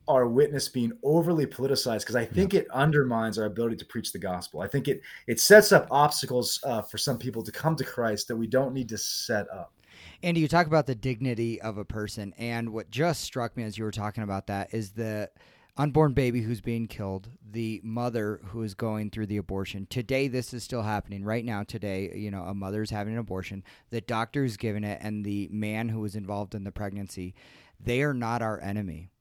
our 0.09 0.27
witness 0.27 0.67
being 0.67 0.91
overly 1.03 1.45
politicized 1.45 2.01
because 2.01 2.17
I 2.17 2.25
think 2.25 2.53
it 2.53 2.67
undermines 2.71 3.39
our 3.39 3.45
ability 3.45 3.77
to 3.77 3.85
preach 3.85 4.11
the 4.11 4.19
gospel. 4.19 4.59
I 4.59 4.67
think 4.67 4.89
it 4.89 5.01
it 5.27 5.39
sets 5.39 5.71
up 5.71 5.87
obstacles 5.89 6.59
uh, 6.65 6.81
for 6.81 6.97
some 6.97 7.17
people 7.17 7.43
to 7.43 7.51
come 7.51 7.77
to 7.77 7.85
Christ 7.85 8.27
that 8.27 8.35
we 8.35 8.47
don't 8.47 8.73
need 8.73 8.89
to 8.89 8.97
set 8.97 9.49
up. 9.51 9.71
Andy, 10.21 10.41
you 10.41 10.49
talk 10.49 10.67
about 10.67 10.85
the 10.85 10.95
dignity 10.95 11.61
of 11.61 11.77
a 11.77 11.85
person, 11.85 12.33
and 12.37 12.73
what 12.73 12.91
just 12.91 13.21
struck 13.21 13.55
me 13.55 13.63
as 13.63 13.77
you 13.77 13.85
were 13.85 13.91
talking 13.91 14.21
about 14.21 14.47
that 14.47 14.73
is 14.73 14.91
the 14.91 15.29
unborn 15.77 16.11
baby 16.11 16.41
who's 16.41 16.59
being 16.59 16.87
killed, 16.87 17.29
the 17.49 17.79
mother 17.85 18.41
who 18.47 18.61
is 18.63 18.73
going 18.73 19.09
through 19.09 19.27
the 19.27 19.37
abortion. 19.37 19.87
Today, 19.89 20.27
this 20.27 20.53
is 20.53 20.61
still 20.61 20.81
happening. 20.81 21.23
Right 21.23 21.45
now, 21.45 21.63
today, 21.63 22.11
you 22.13 22.31
know, 22.31 22.43
a 22.43 22.53
mother's 22.53 22.89
having 22.89 23.13
an 23.13 23.19
abortion, 23.19 23.63
the 23.91 24.01
doctor 24.01 24.43
is 24.43 24.57
giving 24.57 24.83
it, 24.83 24.99
and 25.01 25.23
the 25.23 25.47
man 25.53 25.87
who 25.87 26.01
was 26.01 26.17
involved 26.17 26.53
in 26.53 26.65
the 26.65 26.71
pregnancy, 26.71 27.33
they 27.79 28.01
are 28.01 28.13
not 28.13 28.41
our 28.41 28.59
enemy. 28.59 29.11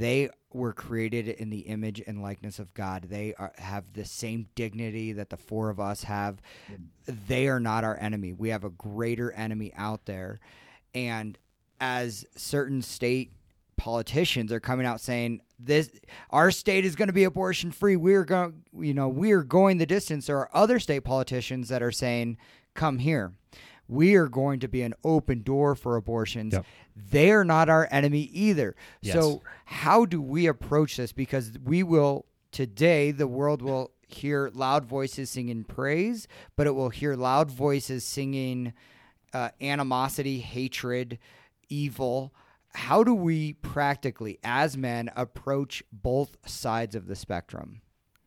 They 0.00 0.30
were 0.50 0.72
created 0.72 1.28
in 1.28 1.50
the 1.50 1.58
image 1.60 2.02
and 2.06 2.22
likeness 2.22 2.58
of 2.58 2.72
God. 2.72 3.04
They 3.10 3.34
are, 3.34 3.52
have 3.58 3.92
the 3.92 4.06
same 4.06 4.48
dignity 4.54 5.12
that 5.12 5.28
the 5.28 5.36
four 5.36 5.68
of 5.68 5.78
us 5.78 6.04
have. 6.04 6.40
They 7.06 7.48
are 7.48 7.60
not 7.60 7.84
our 7.84 7.98
enemy. 8.00 8.32
We 8.32 8.48
have 8.48 8.64
a 8.64 8.70
greater 8.70 9.30
enemy 9.32 9.72
out 9.76 10.06
there. 10.06 10.40
And 10.94 11.36
as 11.82 12.24
certain 12.34 12.80
state 12.80 13.32
politicians 13.76 14.52
are 14.52 14.60
coming 14.60 14.84
out 14.86 15.00
saying 15.00 15.40
this 15.58 15.90
our 16.28 16.50
state 16.50 16.84
is 16.84 16.94
going 16.94 17.08
to 17.08 17.14
be 17.14 17.24
abortion 17.24 17.70
free 17.70 17.96
we're 17.96 18.26
going 18.26 18.62
you 18.78 18.92
know 18.92 19.08
we're 19.08 19.42
going 19.42 19.78
the 19.78 19.86
distance 19.86 20.26
there 20.26 20.36
are 20.36 20.50
other 20.52 20.78
state 20.78 21.00
politicians 21.00 21.70
that 21.70 21.82
are 21.82 21.90
saying 21.90 22.36
come 22.74 22.98
here 22.98 23.32
we 23.88 24.16
are 24.16 24.28
going 24.28 24.60
to 24.60 24.68
be 24.68 24.82
an 24.82 24.92
open 25.02 25.42
door 25.42 25.74
for 25.74 25.96
abortions 25.96 26.52
Yep. 26.52 26.66
They 27.10 27.30
are 27.30 27.44
not 27.44 27.68
our 27.68 27.88
enemy 27.90 28.22
either. 28.32 28.74
Yes. 29.00 29.14
so 29.14 29.42
how 29.64 30.04
do 30.04 30.20
we 30.20 30.46
approach 30.46 30.96
this? 30.96 31.12
Because 31.12 31.52
we 31.64 31.82
will 31.82 32.26
today 32.52 33.10
the 33.10 33.28
world 33.28 33.62
will 33.62 33.92
hear 34.08 34.50
loud 34.52 34.84
voices 34.84 35.30
singing 35.30 35.62
praise 35.62 36.26
but 36.56 36.66
it 36.66 36.74
will 36.74 36.88
hear 36.88 37.14
loud 37.14 37.48
voices 37.48 38.02
singing 38.02 38.72
uh, 39.32 39.50
animosity 39.60 40.40
hatred 40.40 41.18
evil. 41.68 42.34
How 42.74 43.04
do 43.04 43.14
we 43.14 43.54
practically 43.54 44.38
as 44.42 44.76
men 44.76 45.10
approach 45.14 45.82
both 45.92 46.36
sides 46.44 46.94
of 46.94 47.06
the 47.06 47.16
spectrum 47.16 47.82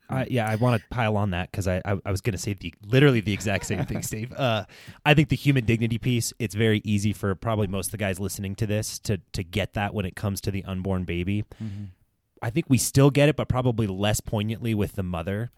I, 0.09 0.27
yeah, 0.29 0.47
I 0.47 0.55
want 0.55 0.81
to 0.81 0.87
pile 0.89 1.17
on 1.17 1.31
that 1.31 1.49
because 1.49 1.67
I, 1.67 1.81
I 1.85 1.97
I 2.05 2.11
was 2.11 2.21
going 2.21 2.33
to 2.33 2.37
say 2.37 2.53
the 2.53 2.73
literally 2.85 3.21
the 3.21 3.33
exact 3.33 3.65
same 3.65 3.85
thing, 3.85 4.01
Steve. 4.11 4.31
Uh, 4.33 4.65
I 5.05 5.13
think 5.13 5.29
the 5.29 5.35
human 5.35 5.65
dignity 5.65 5.97
piece. 5.97 6.33
It's 6.39 6.55
very 6.55 6.81
easy 6.83 7.13
for 7.13 7.33
probably 7.35 7.67
most 7.67 7.87
of 7.87 7.91
the 7.91 7.97
guys 7.97 8.19
listening 8.19 8.55
to 8.55 8.67
this 8.67 8.99
to 8.99 9.19
to 9.31 9.43
get 9.43 9.73
that 9.73 9.93
when 9.93 10.05
it 10.05 10.15
comes 10.15 10.41
to 10.41 10.51
the 10.51 10.63
unborn 10.65 11.03
baby. 11.05 11.45
I 12.41 12.49
think 12.49 12.65
we 12.69 12.77
still 12.77 13.09
get 13.09 13.29
it, 13.29 13.37
but 13.37 13.47
probably 13.47 13.87
less 13.87 14.19
poignantly 14.19 14.73
with 14.75 14.93
the 14.93 15.03
mother. 15.03 15.51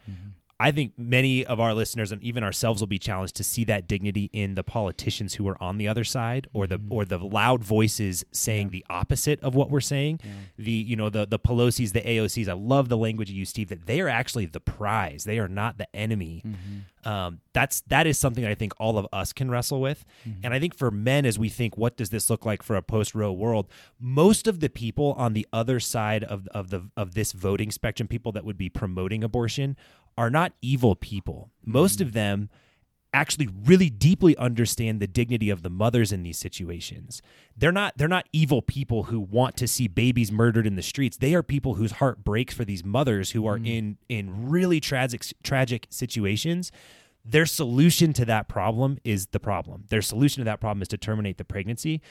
I 0.58 0.72
think 0.72 0.94
many 0.98 1.46
of 1.46 1.60
our 1.60 1.74
listeners 1.74 2.14
and 2.14 2.24
even 2.24 2.42
ourselves 2.42 2.82
will 2.82 2.88
be 2.88 2.98
challenged 2.98 3.36
to 3.36 3.44
see 3.44 3.66
that 3.66 3.90
dignity 3.90 4.30
in 4.32 4.56
the 4.56 4.64
politicians 4.64 5.34
who 5.34 5.46
are 5.50 5.62
on 5.62 5.78
the 5.78 5.88
other 5.90 6.06
side 6.06 6.48
or 6.54 6.66
the 6.66 6.80
mm-hmm. 6.80 6.94
or 6.94 7.04
the 7.04 7.18
loud 7.18 7.62
voices 7.62 8.24
saying 8.32 8.70
the 8.70 8.86
opposite 8.90 9.42
of 9.42 9.54
what 9.54 9.70
we're 9.70 9.82
saying. 9.82 10.22
The 10.58 10.72
you 10.72 10.96
know 10.96 11.10
the 11.10 11.26
the 11.26 11.40
Pelosi's, 11.40 11.92
the 11.92 12.02
AOC's. 12.02 12.48
I 12.48 12.54
love 12.54 12.88
the 12.88 12.98
language 12.98 13.30
you 13.30 13.40
use, 13.40 13.50
Steve. 13.50 13.68
That 13.68 13.86
they 13.86 14.00
are 14.00 14.08
actually 14.08 14.46
the 14.46 14.62
prize. 14.62 15.26
They 15.26 15.40
are 15.40 15.50
not 15.50 15.78
the 15.78 15.94
enemy. 15.94 16.42
Mm-hmm. 16.46 17.10
Um, 17.10 17.42
that's 17.52 17.82
that 17.88 18.08
is 18.08 18.18
something 18.18 18.46
I 18.46 18.56
think 18.56 18.74
all 18.80 18.98
of 18.98 19.08
us 19.12 19.34
can 19.34 19.52
wrestle 19.52 19.82
with. 19.82 20.06
Mm-hmm. 20.28 20.40
And 20.46 20.54
I 20.54 20.60
think 20.60 20.76
for 20.76 20.90
men, 20.90 21.26
as 21.26 21.38
we 21.38 21.50
think, 21.50 21.78
what 21.78 21.98
does 21.98 22.12
this 22.12 22.30
look 22.30 22.46
like 22.46 22.64
for 22.64 22.78
a 22.78 22.82
post 22.82 23.14
Roe 23.14 23.32
world? 23.32 23.68
Most 24.00 24.48
of 24.48 24.62
the 24.62 24.70
people 24.70 25.14
on 25.18 25.34
the 25.34 25.46
other 25.52 25.82
side 25.82 26.24
of 26.24 26.48
of 26.48 26.70
the 26.70 26.90
of 26.96 27.14
this 27.14 27.34
voting 27.34 27.72
spectrum, 27.72 28.08
people 28.08 28.32
that 28.32 28.46
would 28.46 28.58
be 28.58 28.70
promoting 28.70 29.22
abortion, 29.22 29.76
are 30.18 30.30
not 30.30 30.54
evil 30.62 30.96
people. 30.96 31.52
Most 31.64 32.00
mm. 32.00 32.02
of 32.02 32.14
them 32.14 32.50
actually 33.16 33.48
really 33.64 33.90
deeply 33.90 34.36
understand 34.36 35.00
the 35.00 35.08
dignity 35.08 35.50
of 35.50 35.64
the 35.64 35.70
mothers 35.70 36.12
in 36.12 36.22
these 36.24 36.38
situations. 36.38 37.22
They're 37.56 37.72
not 37.72 37.98
they're 37.98 38.10
not 38.10 38.28
evil 38.34 38.62
people 38.62 39.04
who 39.04 39.20
want 39.20 39.56
to 39.58 39.68
see 39.68 39.88
babies 39.88 40.32
murdered 40.32 40.68
in 40.68 40.76
the 40.76 40.82
streets. 40.82 41.18
They 41.18 41.34
are 41.34 41.42
people 41.42 41.76
whose 41.76 41.94
heart 41.94 42.24
breaks 42.24 42.54
for 42.54 42.66
these 42.66 42.84
mothers 42.84 43.32
who 43.32 43.48
are 43.48 43.58
mm. 43.58 43.68
in 43.68 43.98
in 44.10 44.50
really 44.50 44.80
tragic 44.82 45.24
tragic 45.44 45.88
situations. 45.90 46.72
Their 47.24 47.46
solution 47.46 48.14
to 48.14 48.26
that 48.26 48.48
problem 48.48 49.00
is 49.04 49.28
the 49.28 49.40
problem. 49.40 49.86
Their 49.90 50.02
solution 50.04 50.42
to 50.42 50.46
that 50.46 50.60
problem 50.60 50.82
is 50.82 50.90
to 50.90 50.98
terminate 50.98 51.38
the 51.38 51.46
pregnancy. 51.46 52.02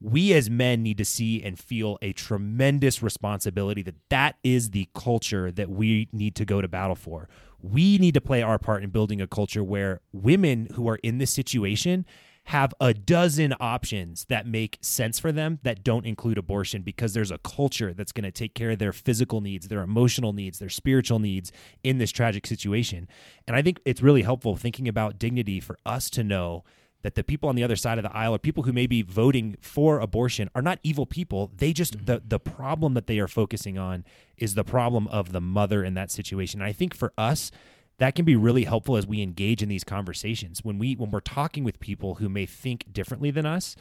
We 0.00 0.32
as 0.32 0.48
men 0.48 0.82
need 0.82 0.98
to 0.98 1.04
see 1.04 1.42
and 1.42 1.58
feel 1.58 1.98
a 2.02 2.12
tremendous 2.12 3.02
responsibility 3.02 3.82
that 3.82 3.94
that 4.08 4.36
is 4.42 4.70
the 4.70 4.88
culture 4.94 5.52
that 5.52 5.68
we 5.68 6.08
need 6.12 6.34
to 6.36 6.44
go 6.44 6.60
to 6.60 6.68
battle 6.68 6.96
for. 6.96 7.28
We 7.62 7.96
need 7.98 8.14
to 8.14 8.20
play 8.20 8.42
our 8.42 8.58
part 8.58 8.82
in 8.82 8.90
building 8.90 9.20
a 9.20 9.26
culture 9.26 9.62
where 9.62 10.00
women 10.12 10.68
who 10.74 10.88
are 10.88 10.96
in 10.96 11.18
this 11.18 11.30
situation 11.30 12.04
have 12.46 12.74
a 12.80 12.92
dozen 12.92 13.54
options 13.60 14.26
that 14.28 14.46
make 14.46 14.78
sense 14.80 15.18
for 15.20 15.30
them 15.30 15.60
that 15.62 15.84
don't 15.84 16.04
include 16.04 16.38
abortion 16.38 16.82
because 16.82 17.14
there's 17.14 17.30
a 17.30 17.38
culture 17.38 17.94
that's 17.94 18.10
going 18.10 18.24
to 18.24 18.32
take 18.32 18.54
care 18.54 18.72
of 18.72 18.78
their 18.80 18.92
physical 18.92 19.40
needs, 19.40 19.68
their 19.68 19.82
emotional 19.82 20.32
needs, 20.32 20.58
their 20.58 20.68
spiritual 20.68 21.20
needs 21.20 21.52
in 21.84 21.98
this 21.98 22.10
tragic 22.10 22.46
situation. 22.46 23.06
And 23.46 23.56
I 23.56 23.62
think 23.62 23.80
it's 23.84 24.02
really 24.02 24.22
helpful 24.22 24.56
thinking 24.56 24.88
about 24.88 25.20
dignity 25.20 25.60
for 25.60 25.78
us 25.86 26.10
to 26.10 26.24
know 26.24 26.64
that 27.02 27.14
the 27.14 27.24
people 27.24 27.48
on 27.48 27.56
the 27.56 27.64
other 27.64 27.76
side 27.76 27.98
of 27.98 28.04
the 28.04 28.16
aisle 28.16 28.34
or 28.34 28.38
people 28.38 28.62
who 28.62 28.72
may 28.72 28.86
be 28.86 29.02
voting 29.02 29.56
for 29.60 30.00
abortion 30.00 30.48
are 30.54 30.62
not 30.62 30.78
evil 30.82 31.06
people. 31.06 31.50
They 31.56 31.72
just 31.72 31.96
mm-hmm. 31.96 32.06
the 32.06 32.22
the 32.26 32.40
problem 32.40 32.94
that 32.94 33.06
they 33.06 33.18
are 33.18 33.28
focusing 33.28 33.78
on 33.78 34.04
is 34.36 34.54
the 34.54 34.64
problem 34.64 35.06
of 35.08 35.32
the 35.32 35.40
mother 35.40 35.84
in 35.84 35.94
that 35.94 36.10
situation. 36.10 36.60
And 36.60 36.68
I 36.68 36.72
think 36.72 36.94
for 36.94 37.12
us 37.18 37.50
that 37.98 38.14
can 38.14 38.24
be 38.24 38.34
really 38.34 38.64
helpful 38.64 38.96
as 38.96 39.06
we 39.06 39.22
engage 39.22 39.62
in 39.62 39.68
these 39.68 39.84
conversations 39.84 40.64
when 40.64 40.78
we 40.78 40.94
when 40.94 41.10
we're 41.10 41.20
talking 41.20 41.62
with 41.64 41.78
people 41.80 42.16
who 42.16 42.28
may 42.28 42.46
think 42.46 42.92
differently 42.92 43.30
than 43.30 43.46
us 43.46 43.76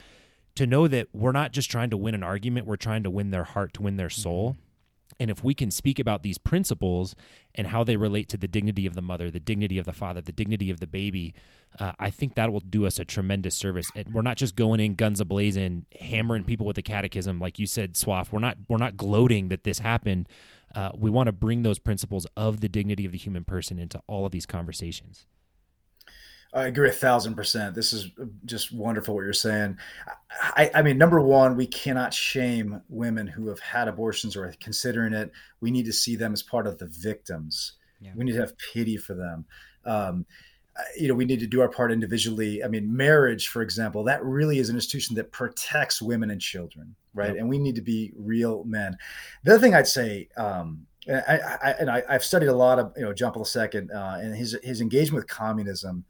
to 0.55 0.67
know 0.67 0.87
that 0.87 1.07
we're 1.13 1.31
not 1.31 1.53
just 1.53 1.71
trying 1.71 1.89
to 1.89 1.97
win 1.97 2.13
an 2.13 2.23
argument, 2.23 2.67
we're 2.67 2.75
trying 2.75 3.03
to 3.03 3.09
win 3.09 3.31
their 3.31 3.45
heart, 3.45 3.73
to 3.73 3.81
win 3.81 3.97
their 3.97 4.09
mm-hmm. 4.09 4.21
soul. 4.21 4.57
And 5.19 5.29
if 5.29 5.43
we 5.43 5.53
can 5.53 5.71
speak 5.71 5.99
about 5.99 6.23
these 6.23 6.37
principles 6.37 7.15
and 7.55 7.67
how 7.67 7.83
they 7.83 7.97
relate 7.97 8.29
to 8.29 8.37
the 8.37 8.47
dignity 8.47 8.85
of 8.85 8.95
the 8.95 9.01
mother, 9.01 9.29
the 9.29 9.39
dignity 9.39 9.77
of 9.77 9.85
the 9.85 9.93
father, 9.93 10.21
the 10.21 10.31
dignity 10.31 10.69
of 10.69 10.79
the 10.79 10.87
baby, 10.87 11.33
uh, 11.79 11.93
I 11.99 12.09
think 12.09 12.35
that 12.35 12.51
will 12.51 12.59
do 12.61 12.85
us 12.85 12.99
a 12.99 13.05
tremendous 13.05 13.55
service. 13.57 13.89
And 13.95 14.13
we're 14.13 14.21
not 14.21 14.37
just 14.37 14.55
going 14.55 14.79
in 14.79 14.95
guns 14.95 15.21
ablazing, 15.21 15.85
hammering 15.99 16.43
people 16.43 16.65
with 16.65 16.75
the 16.75 16.81
catechism, 16.81 17.39
like 17.39 17.59
you 17.59 17.67
said, 17.67 17.93
Swaff. 17.95 18.31
We're 18.31 18.39
not 18.39 18.57
we're 18.67 18.77
not 18.77 18.97
gloating 18.97 19.49
that 19.49 19.63
this 19.63 19.79
happened. 19.79 20.27
uh, 20.75 20.91
we 20.97 21.09
want 21.09 21.27
to 21.27 21.31
bring 21.33 21.63
those 21.63 21.79
principles 21.79 22.25
of 22.37 22.61
the 22.61 22.69
dignity 22.69 23.05
of 23.05 23.11
the 23.11 23.17
human 23.17 23.43
person 23.43 23.79
into 23.79 24.01
all 24.07 24.25
of 24.25 24.31
these 24.31 24.45
conversations. 24.45 25.25
I 26.53 26.67
agree 26.67 26.89
a 26.89 26.93
thousand 26.93 27.35
percent. 27.35 27.75
This 27.75 27.93
is 27.93 28.09
just 28.45 28.73
wonderful 28.73 29.15
what 29.15 29.21
you're 29.21 29.33
saying. 29.33 29.77
I, 30.41 30.69
I, 30.75 30.81
mean, 30.81 30.97
number 30.97 31.21
one, 31.21 31.55
we 31.55 31.65
cannot 31.65 32.13
shame 32.13 32.81
women 32.89 33.25
who 33.27 33.47
have 33.47 33.59
had 33.59 33.87
abortions 33.87 34.35
or 34.35 34.45
are 34.45 34.53
considering 34.59 35.13
it. 35.13 35.31
We 35.61 35.71
need 35.71 35.85
to 35.85 35.93
see 35.93 36.15
them 36.15 36.33
as 36.33 36.43
part 36.43 36.67
of 36.67 36.77
the 36.77 36.87
victims. 36.87 37.73
Yeah. 38.01 38.11
We 38.15 38.25
need 38.25 38.33
to 38.33 38.39
have 38.39 38.53
pity 38.73 38.97
for 38.97 39.13
them. 39.13 39.45
Um, 39.85 40.25
you 40.97 41.07
know, 41.07 41.13
we 41.13 41.25
need 41.25 41.39
to 41.39 41.47
do 41.47 41.61
our 41.61 41.69
part 41.69 41.91
individually. 41.91 42.63
I 42.63 42.67
mean, 42.67 42.95
marriage, 42.95 43.49
for 43.49 43.61
example, 43.61 44.03
that 44.05 44.23
really 44.23 44.59
is 44.59 44.69
an 44.69 44.75
institution 44.75 45.15
that 45.17 45.31
protects 45.31 46.01
women 46.01 46.31
and 46.31 46.41
children, 46.41 46.95
right? 47.13 47.29
Yep. 47.29 47.37
And 47.37 47.49
we 47.49 47.59
need 47.59 47.75
to 47.75 47.81
be 47.81 48.13
real 48.17 48.63
men. 48.63 48.97
The 49.43 49.51
other 49.51 49.61
thing 49.61 49.75
I'd 49.75 49.87
say, 49.87 50.29
um, 50.37 50.87
and, 51.07 51.23
I, 51.27 51.57
I, 51.63 51.71
and 51.71 51.89
I, 51.89 52.03
have 52.09 52.23
studied 52.23 52.47
a 52.47 52.55
lot 52.55 52.79
of 52.79 52.93
you 52.95 53.03
know 53.03 53.13
John 53.13 53.33
Paul 53.33 53.47
II 53.55 53.89
uh, 53.93 54.19
and 54.19 54.35
his 54.35 54.57
his 54.63 54.81
engagement 54.81 55.23
with 55.23 55.27
communism 55.27 56.05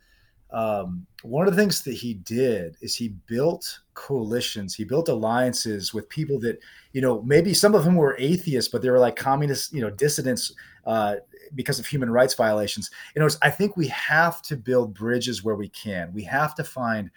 um, 0.52 1.06
one 1.24 1.48
of 1.48 1.56
the 1.56 1.62
things 1.62 1.82
that 1.84 1.94
he 1.94 2.16
did 2.16 2.76
is 2.82 2.96
he 2.96 3.10
built 3.28 3.80
coalitions. 3.94 4.76
He 4.76 4.84
built 4.84 5.08
alliances 5.08 5.94
with 5.94 6.10
people 6.10 6.40
that 6.42 6.60
you 6.92 7.02
know 7.02 7.22
maybe 7.22 7.54
some 7.54 7.74
of 7.74 7.86
them 7.86 7.96
were 7.96 8.18
atheists 8.20 8.70
but 8.70 8.82
they 8.82 8.90
were 8.90 9.00
like 9.00 9.16
communist 9.16 9.74
you 9.74 9.82
know 9.82 9.90
dissidents 9.90 10.54
uh, 10.86 11.16
because 11.56 11.80
of 11.80 11.86
human 11.86 12.10
rights 12.10 12.34
violations. 12.34 12.92
You 13.16 13.22
know 13.22 13.30
i 13.42 13.50
think 13.50 13.78
we 13.78 13.88
have 13.88 14.42
to 14.44 14.58
build 14.58 14.94
bridges 14.94 15.44
where 15.44 15.56
we 15.56 15.70
can. 15.70 16.12
We 16.14 16.24
have 16.24 16.54
to 16.56 16.64
find 16.64 17.10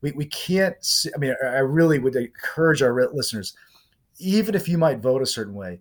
we, 0.00 0.12
we 0.12 0.26
can't 0.26 0.82
see, 0.84 1.10
i 1.14 1.18
mean 1.18 1.34
i 1.44 1.58
really 1.58 1.98
would 1.98 2.16
encourage 2.16 2.82
our 2.82 3.12
listeners 3.12 3.54
even 4.18 4.54
if 4.54 4.68
you 4.68 4.78
might 4.78 4.98
vote 4.98 5.22
a 5.22 5.26
certain 5.26 5.54
way 5.54 5.80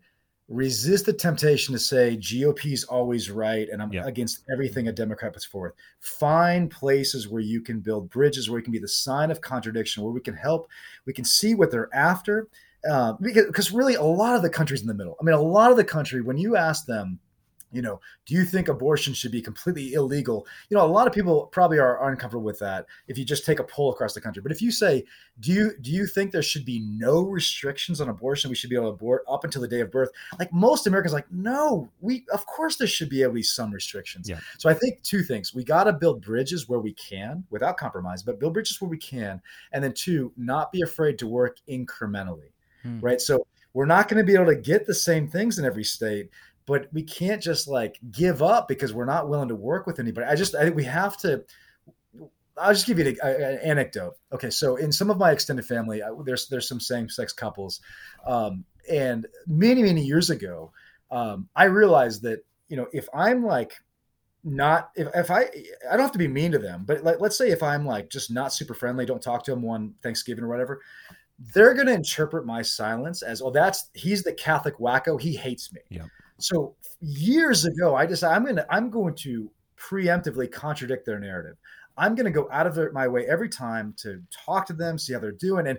resist 0.49 1.05
the 1.05 1.13
temptation 1.13 1.73
to 1.73 1.79
say 1.79 2.17
GOP 2.17 2.73
is 2.73 2.83
always 2.83 3.29
right 3.29 3.69
and 3.69 3.81
I'm 3.81 3.93
yeah. 3.93 4.05
against 4.05 4.43
everything 4.51 4.87
a 4.87 4.91
Democrat 4.91 5.31
puts 5.31 5.45
forth. 5.45 5.73
Find 5.99 6.71
places 6.71 7.27
where 7.27 7.41
you 7.41 7.61
can 7.61 7.79
build 7.79 8.09
bridges, 8.09 8.49
where 8.49 8.59
you 8.59 8.63
can 8.63 8.73
be 8.73 8.79
the 8.79 8.87
sign 8.87 9.29
of 9.29 9.41
contradiction, 9.41 10.03
where 10.03 10.11
we 10.11 10.21
can 10.21 10.33
help, 10.33 10.67
we 11.05 11.13
can 11.13 11.23
see 11.23 11.53
what 11.53 11.69
they're 11.69 11.93
after. 11.95 12.47
Uh, 12.89 13.13
because, 13.21 13.45
because 13.45 13.71
really, 13.71 13.95
a 13.95 14.01
lot 14.01 14.35
of 14.35 14.41
the 14.41 14.49
country's 14.49 14.81
in 14.81 14.87
the 14.87 14.93
middle. 14.93 15.15
I 15.21 15.23
mean, 15.23 15.35
a 15.35 15.41
lot 15.41 15.69
of 15.69 15.77
the 15.77 15.83
country, 15.83 16.21
when 16.21 16.37
you 16.37 16.55
ask 16.55 16.85
them, 16.85 17.19
you 17.71 17.81
know, 17.81 17.99
do 18.25 18.33
you 18.33 18.45
think 18.45 18.67
abortion 18.67 19.13
should 19.13 19.31
be 19.31 19.41
completely 19.41 19.93
illegal? 19.93 20.47
You 20.69 20.77
know, 20.77 20.85
a 20.85 20.87
lot 20.87 21.07
of 21.07 21.13
people 21.13 21.47
probably 21.47 21.79
are 21.79 22.09
uncomfortable 22.09 22.43
with 22.43 22.59
that 22.59 22.85
if 23.07 23.17
you 23.17 23.25
just 23.25 23.45
take 23.45 23.59
a 23.59 23.63
poll 23.63 23.91
across 23.91 24.13
the 24.13 24.21
country. 24.21 24.41
But 24.41 24.51
if 24.51 24.61
you 24.61 24.71
say, 24.71 25.03
do 25.39 25.51
you 25.51 25.73
do 25.81 25.91
you 25.91 26.07
think 26.07 26.31
there 26.31 26.41
should 26.41 26.65
be 26.65 26.79
no 26.79 27.23
restrictions 27.23 28.01
on 28.01 28.09
abortion? 28.09 28.49
We 28.49 28.55
should 28.55 28.69
be 28.69 28.75
able 28.75 28.87
to 28.87 28.93
abort 28.93 29.23
up 29.29 29.43
until 29.43 29.61
the 29.61 29.67
day 29.67 29.81
of 29.81 29.91
birth. 29.91 30.09
Like 30.39 30.51
most 30.51 30.87
Americans, 30.87 31.13
like 31.13 31.31
no, 31.31 31.89
we 32.01 32.25
of 32.33 32.45
course 32.45 32.77
there 32.77 32.87
should 32.87 33.09
be 33.09 33.23
at 33.23 33.33
least 33.33 33.55
some 33.55 33.71
restrictions. 33.71 34.29
Yeah. 34.29 34.39
So 34.57 34.69
I 34.69 34.73
think 34.73 35.01
two 35.03 35.21
things: 35.21 35.53
we 35.53 35.63
got 35.63 35.83
to 35.85 35.93
build 35.93 36.21
bridges 36.21 36.67
where 36.67 36.79
we 36.79 36.93
can 36.93 37.43
without 37.49 37.77
compromise, 37.77 38.23
but 38.23 38.39
build 38.39 38.53
bridges 38.53 38.81
where 38.81 38.89
we 38.89 38.97
can, 38.97 39.41
and 39.71 39.83
then 39.83 39.93
two, 39.93 40.31
not 40.37 40.71
be 40.71 40.81
afraid 40.81 41.19
to 41.19 41.27
work 41.27 41.57
incrementally. 41.69 42.51
Hmm. 42.83 42.99
Right. 42.99 43.21
So 43.21 43.45
we're 43.73 43.85
not 43.85 44.07
going 44.07 44.17
to 44.17 44.23
be 44.23 44.33
able 44.33 44.47
to 44.47 44.55
get 44.55 44.85
the 44.85 44.93
same 44.93 45.27
things 45.27 45.59
in 45.59 45.65
every 45.65 45.83
state 45.83 46.29
but 46.69 46.87
we 46.93 47.01
can't 47.01 47.41
just 47.41 47.67
like 47.67 47.99
give 48.11 48.43
up 48.43 48.67
because 48.67 48.93
we're 48.93 49.03
not 49.05 49.27
willing 49.27 49.47
to 49.49 49.55
work 49.55 49.87
with 49.87 49.99
anybody. 49.99 50.27
I 50.27 50.35
just 50.35 50.53
I 50.53 50.63
think 50.63 50.75
we 50.75 50.83
have 50.83 51.17
to. 51.17 51.43
I'll 52.55 52.73
just 52.73 52.85
give 52.85 52.99
you 52.99 53.15
an 53.23 53.59
anecdote. 53.63 54.17
Okay, 54.31 54.51
so 54.51 54.75
in 54.75 54.91
some 54.91 55.09
of 55.09 55.17
my 55.17 55.31
extended 55.31 55.65
family, 55.65 56.03
there's 56.25 56.47
there's 56.47 56.67
some 56.67 56.79
same-sex 56.79 57.33
couples, 57.33 57.81
um, 58.27 58.65
and 58.89 59.25
many 59.47 59.81
many 59.81 60.05
years 60.05 60.29
ago, 60.29 60.71
um, 61.09 61.49
I 61.55 61.65
realized 61.65 62.21
that 62.21 62.45
you 62.67 62.77
know 62.77 62.85
if 62.93 63.09
I'm 63.15 63.43
like 63.43 63.73
not 64.43 64.91
if, 64.95 65.07
if 65.15 65.31
I 65.31 65.45
I 65.89 65.93
don't 65.93 66.01
have 66.01 66.11
to 66.11 66.19
be 66.19 66.27
mean 66.27 66.51
to 66.51 66.59
them, 66.59 66.83
but 66.85 67.03
like 67.03 67.19
let's 67.19 67.37
say 67.37 67.49
if 67.49 67.63
I'm 67.63 67.83
like 67.83 68.09
just 68.11 68.29
not 68.29 68.53
super 68.53 68.75
friendly, 68.75 69.07
don't 69.07 69.23
talk 69.23 69.43
to 69.45 69.51
them 69.51 69.63
one 69.63 69.95
Thanksgiving 70.03 70.43
or 70.43 70.49
whatever, 70.49 70.81
they're 71.55 71.73
to 71.73 71.91
interpret 71.91 72.45
my 72.45 72.61
silence 72.61 73.23
as 73.23 73.41
oh 73.41 73.49
that's 73.49 73.89
he's 73.93 74.21
the 74.21 74.33
Catholic 74.33 74.77
wacko, 74.77 75.19
he 75.19 75.35
hates 75.35 75.73
me. 75.73 75.81
Yeah. 75.89 76.05
So 76.39 76.75
years 77.01 77.65
ago, 77.65 77.95
I 77.95 78.05
decided 78.05 78.35
I'm 78.35 78.45
gonna 78.45 78.65
I'm 78.69 78.89
going 78.89 79.15
to 79.15 79.49
preemptively 79.77 80.51
contradict 80.51 81.05
their 81.05 81.19
narrative. 81.19 81.57
I'm 81.97 82.15
going 82.15 82.25
to 82.25 82.31
go 82.31 82.47
out 82.51 82.65
of 82.65 82.75
their, 82.75 82.91
my 82.93 83.07
way 83.07 83.25
every 83.27 83.49
time 83.49 83.93
to 83.97 84.21
talk 84.31 84.65
to 84.67 84.73
them, 84.73 84.97
see 84.97 85.13
how 85.13 85.19
they're 85.19 85.31
doing, 85.33 85.67
and 85.67 85.77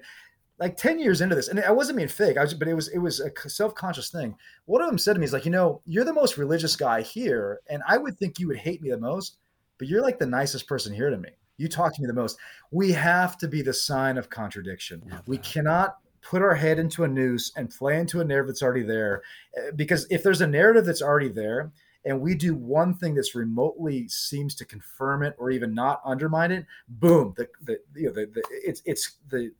like 0.58 0.76
10 0.76 0.98
years 0.98 1.22
into 1.22 1.34
this 1.34 1.48
and 1.48 1.58
i 1.60 1.70
wasn't 1.70 1.96
being 1.96 2.06
fake 2.06 2.36
i 2.36 2.42
was 2.42 2.52
but 2.52 2.68
it 2.68 2.74
was 2.74 2.88
it 2.88 2.98
was 2.98 3.20
a 3.20 3.48
self-conscious 3.48 4.10
thing. 4.10 4.34
One 4.66 4.82
of 4.82 4.88
them 4.88 4.98
said 4.98 5.14
to 5.14 5.18
me 5.18 5.24
is 5.24 5.32
like 5.32 5.46
you 5.46 5.50
know 5.50 5.80
you're 5.86 6.04
the 6.04 6.12
most 6.12 6.36
religious 6.36 6.76
guy 6.76 7.00
here 7.00 7.60
and 7.70 7.82
i 7.88 7.96
would 7.96 8.18
think 8.18 8.38
you 8.38 8.46
would 8.48 8.58
hate 8.58 8.82
me 8.82 8.90
the 8.90 8.98
most 8.98 9.38
but 9.80 9.88
you're 9.88 10.02
like 10.02 10.18
the 10.18 10.26
nicest 10.26 10.68
person 10.68 10.94
here 10.94 11.08
to 11.08 11.16
me. 11.16 11.30
You 11.56 11.66
talk 11.66 11.94
to 11.94 12.02
me 12.02 12.06
the 12.06 12.12
most. 12.12 12.38
We 12.70 12.92
have 12.92 13.38
to 13.38 13.48
be 13.48 13.62
the 13.62 13.72
sign 13.72 14.18
of 14.18 14.28
contradiction. 14.28 15.02
We 15.26 15.38
cannot 15.38 15.96
put 16.22 16.42
our 16.42 16.54
head 16.54 16.78
into 16.78 17.04
a 17.04 17.08
noose 17.08 17.52
and 17.56 17.70
play 17.70 17.98
into 17.98 18.20
a 18.20 18.24
narrative 18.24 18.48
that's 18.48 18.62
already 18.62 18.82
there. 18.82 19.22
Uh, 19.56 19.72
because 19.76 20.06
if 20.10 20.22
there's 20.22 20.40
a 20.40 20.46
narrative 20.46 20.84
that's 20.84 21.02
already 21.02 21.28
there, 21.28 21.72
and 22.04 22.20
we 22.20 22.34
do 22.34 22.54
one 22.54 22.94
thing 22.94 23.14
that's 23.14 23.34
remotely 23.34 24.08
seems 24.08 24.54
to 24.54 24.64
confirm 24.64 25.22
it 25.22 25.34
or 25.38 25.50
even 25.50 25.74
not 25.74 26.00
undermine 26.04 26.50
it, 26.50 26.66
boom, 26.88 27.34
the 27.36 27.48
the 27.62 27.78
you 27.94 28.06
know 28.06 28.12
the, 28.12 28.26
the 28.26 28.42
it's 28.50 28.82
it's 28.84 29.16
the 29.28 29.52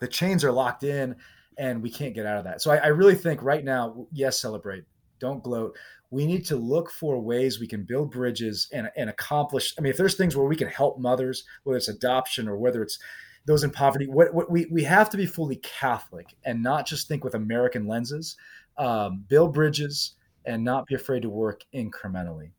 the 0.00 0.08
chains 0.08 0.44
are 0.44 0.52
locked 0.52 0.84
in 0.84 1.16
and 1.58 1.82
we 1.82 1.90
can't 1.90 2.14
get 2.14 2.26
out 2.26 2.38
of 2.38 2.44
that. 2.44 2.60
So 2.60 2.70
I, 2.70 2.76
I 2.76 2.86
really 2.88 3.14
think 3.14 3.42
right 3.42 3.64
now, 3.64 4.06
yes, 4.12 4.38
celebrate, 4.38 4.84
don't 5.18 5.42
gloat. 5.42 5.76
We 6.10 6.26
need 6.26 6.44
to 6.46 6.56
look 6.56 6.90
for 6.90 7.18
ways 7.18 7.58
we 7.58 7.66
can 7.66 7.82
build 7.82 8.10
bridges 8.10 8.68
and, 8.72 8.90
and 8.96 9.10
accomplish. 9.10 9.74
I 9.76 9.80
mean, 9.80 9.90
if 9.90 9.96
there's 9.96 10.16
things 10.16 10.36
where 10.36 10.46
we 10.46 10.56
can 10.56 10.68
help 10.68 10.98
mothers, 10.98 11.44
whether 11.64 11.76
it's 11.76 11.88
adoption 11.88 12.46
or 12.46 12.56
whether 12.58 12.82
it's 12.82 12.98
those 13.46 13.62
in 13.64 13.70
poverty. 13.70 14.06
What, 14.06 14.34
what 14.34 14.50
we 14.50 14.66
we 14.66 14.82
have 14.84 15.08
to 15.10 15.16
be 15.16 15.24
fully 15.24 15.56
Catholic 15.56 16.36
and 16.44 16.62
not 16.62 16.86
just 16.86 17.08
think 17.08 17.24
with 17.24 17.34
American 17.34 17.86
lenses. 17.86 18.36
Um, 18.76 19.24
build 19.28 19.54
bridges 19.54 20.16
and 20.44 20.62
not 20.62 20.86
be 20.86 20.94
afraid 20.94 21.22
to 21.22 21.30
work 21.30 21.62
incrementally. 21.74 22.50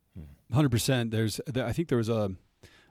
Hundred 0.52 0.70
percent. 0.70 1.10
There's, 1.10 1.40
I 1.54 1.72
think 1.72 1.88
there 1.88 1.98
was 1.98 2.08
a 2.08 2.32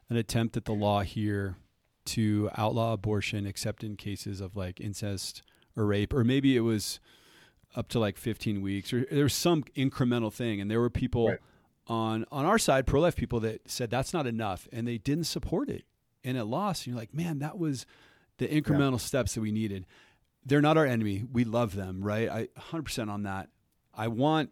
an 0.10 0.16
attempt 0.16 0.56
at 0.56 0.66
the 0.66 0.74
law 0.74 1.02
here 1.02 1.58
to 2.06 2.50
outlaw 2.56 2.94
abortion 2.94 3.46
except 3.46 3.84
in 3.84 3.98
cases 3.98 4.40
of 4.40 4.56
like 4.56 4.80
incest 4.80 5.42
or 5.76 5.86
rape, 5.86 6.14
or 6.14 6.24
maybe 6.24 6.56
it 6.56 6.62
was 6.62 7.00
up 7.76 7.90
to 7.90 8.00
like 8.00 8.18
15 8.18 8.62
weeks, 8.62 8.94
or 8.94 9.06
there 9.12 9.24
was 9.24 9.34
some 9.34 9.64
incremental 9.76 10.32
thing, 10.32 10.62
and 10.62 10.72
there 10.72 10.80
were 10.80 10.90
people. 10.90 11.30
Right. 11.30 11.40
On, 11.90 12.26
on 12.34 12.44
our 12.44 12.58
side, 12.58 12.86
pro 12.86 13.00
life 13.00 13.16
people 13.16 13.40
that 13.40 13.72
said 13.72 13.90
that's 13.90 14.12
not 14.12 14.28
enough 14.28 14.68
and 14.74 14.86
they 14.86 14.98
didn't 14.98 15.24
support 15.24 15.70
it 15.70 15.86
and 16.28 16.38
it 16.38 16.44
lost. 16.44 16.86
And 16.86 16.94
you're 16.94 17.00
like, 17.00 17.14
man, 17.14 17.40
that 17.40 17.58
was 17.58 17.86
the 18.38 18.48
incremental 18.48 18.92
yeah. 18.94 18.98
steps 18.98 19.36
that 19.36 19.42
we 19.42 19.52
needed. 19.52 19.86
They're 20.46 20.62
not 20.62 20.78
our 20.78 20.86
enemy. 20.86 21.24
We 21.32 21.44
love 21.44 21.76
them, 21.76 22.04
right? 22.04 22.30
I 22.30 22.48
100% 22.72 23.10
on 23.10 23.24
that. 23.24 23.50
I 23.94 24.10
want 24.10 24.52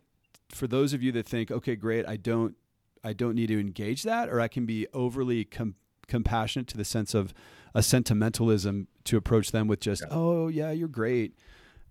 for 0.50 0.68
those 0.68 0.94
of 0.94 1.04
you 1.04 1.12
that 1.12 1.28
think, 1.28 1.52
okay, 1.52 1.76
great, 1.76 2.08
I 2.08 2.18
don't, 2.18 2.56
I 3.04 3.14
don't 3.14 3.36
need 3.36 3.48
to 3.48 3.60
engage 3.60 4.04
that, 4.04 4.30
or 4.30 4.40
I 4.40 4.48
can 4.48 4.66
be 4.66 4.88
overly 4.94 5.44
com- 5.44 5.76
compassionate 6.08 6.68
to 6.68 6.78
the 6.78 6.86
sense 6.86 7.14
of 7.14 7.34
a 7.74 7.84
sentimentalism 7.84 8.88
to 9.06 9.18
approach 9.18 9.52
them 9.52 9.68
with 9.68 9.80
just, 9.80 10.02
yeah. 10.02 10.08
oh 10.12 10.48
yeah, 10.48 10.72
you're 10.72 10.88
great. 10.88 11.36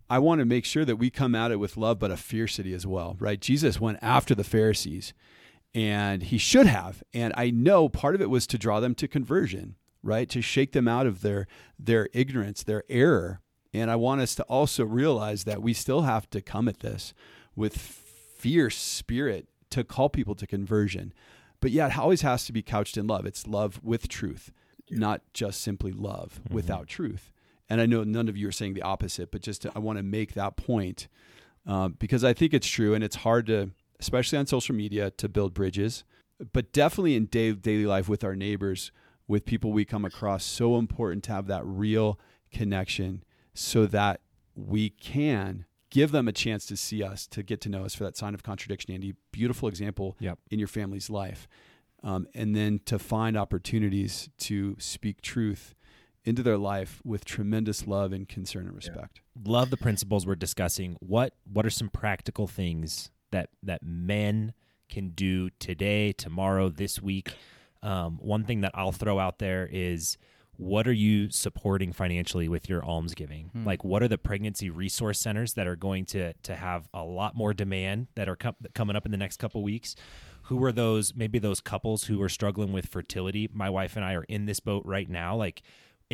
I 0.09 0.18
want 0.18 0.40
to 0.40 0.44
make 0.44 0.64
sure 0.64 0.85
that 0.85 0.97
we 0.97 1.11
come 1.11 1.35
at 1.35 1.51
it 1.51 1.57
with 1.57 1.77
love, 1.77 1.99
but 1.99 2.11
a 2.11 2.14
fiercity 2.14 2.75
as 2.75 2.87
well, 2.87 3.16
right? 3.18 3.40
Jesus 3.40 3.81
went 3.81 3.99
after 4.03 4.35
the 4.35 4.44
Pharisees 4.44 5.14
and 5.74 6.22
he 6.22 6.38
should 6.38 6.66
have. 6.66 7.02
And 7.12 7.32
I 7.37 7.50
know 7.50 7.88
part 7.88 8.14
of 8.14 8.20
it 8.20 8.30
was 8.30 8.46
to 8.48 8.58
draw 8.58 8.80
them 8.80 8.94
to 8.96 9.08
conversion, 9.08 9.76
right? 10.02 10.28
To 10.30 10.40
shake 10.40 10.72
them 10.72 10.87
out 10.87 11.06
of 11.06 11.20
their 11.22 11.46
their 11.78 12.08
ignorance, 12.12 12.62
their 12.62 12.84
error. 12.88 13.40
And 13.72 13.90
I 13.90 13.96
want 13.96 14.20
us 14.20 14.34
to 14.37 14.44
also 14.44 14.84
realize 14.84 15.44
that 15.44 15.60
we 15.60 15.72
still 15.72 16.02
have 16.02 16.30
to 16.30 16.40
come 16.40 16.68
at 16.68 16.80
this 16.80 17.12
with 17.56 17.76
fierce 17.76 18.76
spirit 18.76 19.48
to 19.70 19.82
call 19.82 20.08
people 20.08 20.37
to 20.37 20.46
conversion. 20.46 21.12
But 21.60 21.72
yeah, 21.72 21.88
it 21.88 21.98
always 21.98 22.22
has 22.22 22.44
to 22.46 22.52
be 22.52 22.62
couched 22.62 22.96
in 22.96 23.06
love. 23.06 23.26
It's 23.26 23.46
love 23.46 23.80
with 23.82 24.06
truth, 24.06 24.52
not 24.90 25.22
just 25.32 25.60
simply 25.60 25.90
love 25.90 26.40
mm-hmm. 26.44 26.54
without 26.54 26.87
truth. 26.87 27.32
And 27.68 27.80
I 27.80 27.87
know 27.87 28.04
none 28.04 28.28
of 28.28 28.37
you 28.37 28.46
are 28.48 28.52
saying 28.52 28.74
the 28.74 28.82
opposite, 28.82 29.30
but 29.32 29.40
just 29.40 29.62
to, 29.62 29.72
I 29.74 29.78
want 29.78 29.96
to 29.96 30.02
make 30.02 30.34
that 30.34 30.56
point 30.56 31.08
uh, 31.66 31.88
because 31.88 32.22
I 32.22 32.34
think 32.34 32.52
it's 32.52 32.68
true, 32.68 32.92
and 32.92 33.02
it's 33.02 33.16
hard 33.16 33.46
to 33.46 33.70
especially 34.00 34.38
on 34.38 34.46
social 34.46 34.74
media, 34.74 35.11
to 35.12 35.28
build 35.28 35.54
bridges, 35.54 36.04
but 36.52 36.72
definitely 36.72 37.14
in 37.14 37.26
day, 37.26 37.52
daily 37.52 37.87
life 37.87 38.09
with 38.09 38.24
our 38.24 38.35
neighbors, 38.35 38.92
with 39.26 39.44
people 39.44 39.72
we 39.72 39.85
come 39.85 40.04
across. 40.04 40.44
So 40.44 40.76
important 40.76 41.24
to 41.24 41.33
have 41.33 41.46
that 41.46 41.64
real 41.64 42.18
connection 42.52 43.24
so 43.54 43.87
that 43.87 44.20
we 44.54 44.90
can 44.90 45.64
give 45.90 46.11
them 46.11 46.26
a 46.26 46.33
chance 46.33 46.66
to 46.66 46.76
see 46.76 47.02
us, 47.02 47.26
to 47.28 47.42
get 47.42 47.61
to 47.62 47.68
know 47.68 47.85
us 47.85 47.94
for 47.94 48.04
that 48.04 48.16
sign 48.16 48.35
of 48.35 48.42
contradiction, 48.42 48.92
Andy. 48.92 49.14
Beautiful 49.30 49.68
example 49.68 50.16
yep. 50.18 50.38
in 50.50 50.59
your 50.59 50.68
family's 50.68 51.09
life. 51.09 51.46
Um, 52.02 52.26
and 52.35 52.54
then 52.54 52.80
to 52.87 52.98
find 52.98 53.37
opportunities 53.37 54.28
to 54.38 54.76
speak 54.78 55.22
truth 55.22 55.74
into 56.24 56.42
their 56.42 56.59
life 56.59 57.00
with 57.04 57.24
tremendous 57.24 57.87
love 57.87 58.12
and 58.12 58.28
concern 58.28 58.66
and 58.66 58.74
respect. 58.74 59.20
love 59.44 59.70
the 59.70 59.76
principles 59.76 60.26
we're 60.26 60.35
discussing. 60.35 60.96
What 61.00 61.35
what 61.50 61.64
are 61.64 61.70
some 61.70 61.88
practical 61.88 62.46
things 62.46 63.11
that 63.35 63.51
that 63.62 63.83
men 63.83 64.55
can 64.88 65.11
do 65.11 65.51
today, 65.59 66.12
tomorrow, 66.12 66.68
this 66.68 67.03
week? 67.03 67.35
Um, 67.83 68.18
one 68.20 68.44
thing 68.44 68.62
that 68.62 68.73
I'll 68.75 68.92
throw 68.92 69.18
out 69.18 69.38
there 69.38 69.68
is 69.70 70.16
what 70.57 70.87
are 70.87 70.92
you 70.92 71.31
supporting 71.31 71.92
financially 71.92 72.49
with 72.49 72.68
your 72.68 72.85
almsgiving? 72.85 73.51
Like, 73.66 73.83
what 73.85 74.03
are 74.05 74.09
the 74.09 74.18
pregnancy 74.18 74.70
resource 74.70 75.20
centers 75.20 75.55
that 75.55 75.66
are 75.66 75.77
going 75.77 76.05
to 76.07 76.33
to 76.33 76.55
have 76.55 76.88
a 76.94 77.03
lot 77.03 77.35
more 77.35 77.53
demand 77.53 78.07
that 78.14 78.29
are 78.29 78.37
com- 78.37 78.55
coming 78.73 78.97
up 78.97 79.05
in 79.05 79.11
the 79.11 79.18
next 79.18 79.38
couple 79.38 79.62
weeks? 79.62 79.97
Who 80.44 80.62
are 80.64 80.73
those? 80.73 81.14
Maybe 81.14 81.38
those 81.38 81.61
couples 81.61 82.05
who 82.05 82.23
are 82.23 82.29
struggling 82.29 82.73
with 82.73 82.87
fertility. 82.87 83.49
My 83.53 83.68
wife 83.68 83.97
and 83.97 84.05
I 84.05 84.14
are 84.14 84.25
in 84.25 84.47
this 84.47 84.61
boat 84.61 84.85
right 84.87 85.09
now. 85.09 85.35
Like, 85.37 85.62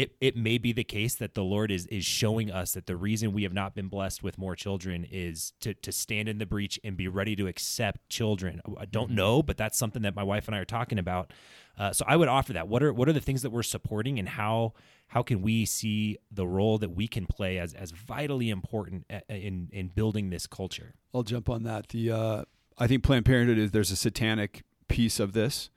it, 0.00 0.16
it 0.18 0.36
may 0.36 0.56
be 0.56 0.72
the 0.72 0.84
case 0.84 1.14
that 1.16 1.34
the 1.34 1.44
Lord 1.44 1.70
is 1.70 1.86
is 1.86 2.06
showing 2.06 2.50
us 2.50 2.72
that 2.72 2.86
the 2.86 2.96
reason 2.96 3.32
we 3.32 3.42
have 3.42 3.52
not 3.52 3.74
been 3.74 3.88
blessed 3.88 4.22
with 4.22 4.38
more 4.38 4.56
children 4.56 5.06
is 5.10 5.52
to 5.60 5.74
to 5.74 5.92
stand 5.92 6.26
in 6.26 6.38
the 6.38 6.46
breach 6.46 6.80
and 6.82 6.96
be 6.96 7.06
ready 7.06 7.36
to 7.36 7.46
accept 7.46 8.08
children. 8.08 8.62
I 8.78 8.86
don't 8.86 9.10
know, 9.10 9.42
but 9.42 9.58
that's 9.58 9.76
something 9.76 10.02
that 10.02 10.16
my 10.16 10.22
wife 10.22 10.48
and 10.48 10.54
I 10.54 10.60
are 10.60 10.64
talking 10.64 10.98
about. 10.98 11.32
Uh, 11.78 11.92
so 11.92 12.04
I 12.08 12.16
would 12.16 12.28
offer 12.28 12.54
that. 12.54 12.66
What 12.66 12.82
are 12.82 12.94
what 12.94 13.08
are 13.10 13.12
the 13.12 13.20
things 13.20 13.42
that 13.42 13.50
we're 13.50 13.62
supporting, 13.62 14.18
and 14.18 14.28
how 14.28 14.72
how 15.08 15.22
can 15.22 15.42
we 15.42 15.66
see 15.66 16.16
the 16.30 16.46
role 16.46 16.78
that 16.78 16.90
we 16.90 17.06
can 17.06 17.26
play 17.26 17.58
as 17.58 17.74
as 17.74 17.90
vitally 17.90 18.48
important 18.48 19.04
in 19.28 19.68
in 19.70 19.88
building 19.88 20.30
this 20.30 20.46
culture? 20.46 20.94
I'll 21.14 21.24
jump 21.24 21.50
on 21.50 21.64
that. 21.64 21.88
The 21.88 22.10
uh, 22.10 22.44
I 22.78 22.86
think 22.86 23.02
Planned 23.02 23.26
Parenthood 23.26 23.58
is 23.58 23.72
there's 23.72 23.90
a 23.90 23.96
satanic 23.96 24.62
piece 24.88 25.20
of 25.20 25.34
this, 25.34 25.68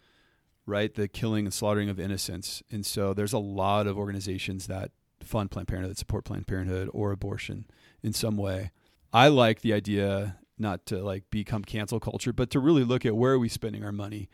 right? 0.65 0.93
The 0.93 1.07
killing 1.07 1.45
and 1.45 1.53
slaughtering 1.53 1.89
of 1.89 1.99
innocents, 1.99 2.63
and 2.71 2.85
so 2.85 3.13
there's 3.13 3.33
a 3.33 3.39
lot 3.39 3.87
of 3.87 3.97
organizations 3.97 4.67
that 4.67 4.91
fund 5.21 5.51
Planned 5.51 5.67
Parenthood, 5.67 5.91
that 5.91 5.99
support 5.99 6.25
Planned 6.25 6.47
Parenthood 6.47 6.89
or 6.93 7.11
abortion 7.11 7.65
in 8.01 8.13
some 8.13 8.37
way. 8.37 8.71
I 9.11 9.27
like 9.27 9.61
the 9.61 9.73
idea 9.73 10.37
not 10.57 10.85
to 10.87 11.03
like 11.03 11.29
become 11.29 11.63
cancel 11.63 11.99
culture, 11.99 12.33
but 12.33 12.49
to 12.51 12.59
really 12.59 12.83
look 12.83 13.05
at 13.05 13.15
where 13.15 13.33
are 13.33 13.39
we 13.39 13.49
spending 13.49 13.83
our 13.83 13.91
money 13.91 14.29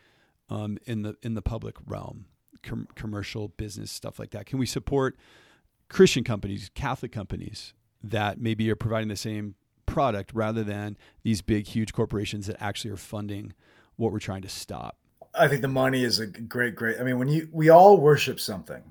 um, 0.49 0.77
in 0.85 1.03
the 1.03 1.15
in 1.21 1.35
the 1.35 1.41
public 1.41 1.75
realm, 1.85 2.25
com- 2.63 2.87
commercial 2.95 3.49
business 3.49 3.91
stuff 3.91 4.19
like 4.19 4.31
that. 4.31 4.45
Can 4.45 4.59
we 4.59 4.65
support 4.65 5.17
Christian 5.89 6.23
companies, 6.23 6.69
Catholic 6.73 7.11
companies 7.11 7.73
that 8.01 8.39
maybe 8.39 8.69
are 8.71 8.75
providing 8.75 9.09
the 9.09 9.15
same 9.15 9.55
product 9.85 10.31
rather 10.33 10.63
than 10.63 10.97
these 11.23 11.41
big, 11.41 11.67
huge 11.67 11.93
corporations 11.93 12.47
that 12.47 12.61
actually 12.61 12.91
are 12.91 12.97
funding 12.97 13.53
what 13.95 14.11
we're 14.11 14.19
trying 14.19 14.41
to 14.43 14.49
stop. 14.49 14.97
I 15.35 15.47
think 15.47 15.61
the 15.61 15.67
money 15.67 16.03
is 16.03 16.19
a 16.19 16.27
great, 16.27 16.75
great. 16.75 16.99
I 16.99 17.03
mean, 17.03 17.19
when 17.19 17.27
you 17.27 17.49
we 17.51 17.69
all 17.69 17.97
worship 17.97 18.39
something, 18.39 18.81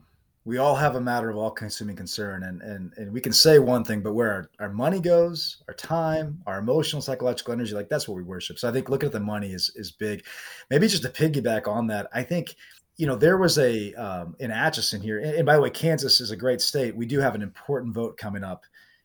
we 0.44 0.58
all 0.58 0.74
have 0.74 0.94
a 0.94 1.00
matter 1.00 1.28
of 1.28 1.36
all 1.36 1.50
consuming 1.50 1.96
concern, 1.96 2.44
and 2.44 2.62
and 2.62 2.92
and 2.96 3.12
we 3.12 3.20
can 3.20 3.32
say 3.32 3.58
one 3.58 3.84
thing, 3.84 4.00
but 4.00 4.14
where 4.14 4.32
our, 4.32 4.50
our 4.60 4.68
money 4.72 5.00
goes, 5.00 5.62
our 5.68 5.74
time, 5.74 6.40
our 6.46 6.58
emotional, 6.58 7.02
psychological 7.02 7.52
energy, 7.52 7.74
like 7.74 7.88
that's 7.88 8.08
what 8.08 8.16
we 8.16 8.22
worship. 8.22 8.58
So 8.58 8.68
I 8.68 8.72
think 8.72 8.88
looking 8.88 9.08
at 9.08 9.12
the 9.12 9.20
money 9.20 9.52
is 9.52 9.70
is 9.76 9.90
big. 9.90 10.24
Maybe 10.70 10.88
just 10.88 11.02
to 11.02 11.10
piggyback 11.10 11.66
on 11.68 11.86
that, 11.88 12.08
I 12.12 12.22
think 12.22 12.54
you 12.96 13.06
know 13.06 13.16
there 13.16 13.36
was 13.36 13.58
a 13.58 13.92
um, 13.94 14.36
in 14.38 14.50
Atchison 14.50 15.00
here, 15.00 15.18
and, 15.18 15.34
and 15.34 15.46
by 15.46 15.54
the 15.54 15.60
way, 15.60 15.70
Kansas 15.70 16.20
is 16.20 16.30
a 16.30 16.36
great 16.36 16.60
state. 16.60 16.96
We 16.96 17.06
do 17.06 17.18
have 17.20 17.34
an 17.34 17.42
important 17.42 17.94
vote 17.94 18.16
coming 18.16 18.44
up 18.44 18.64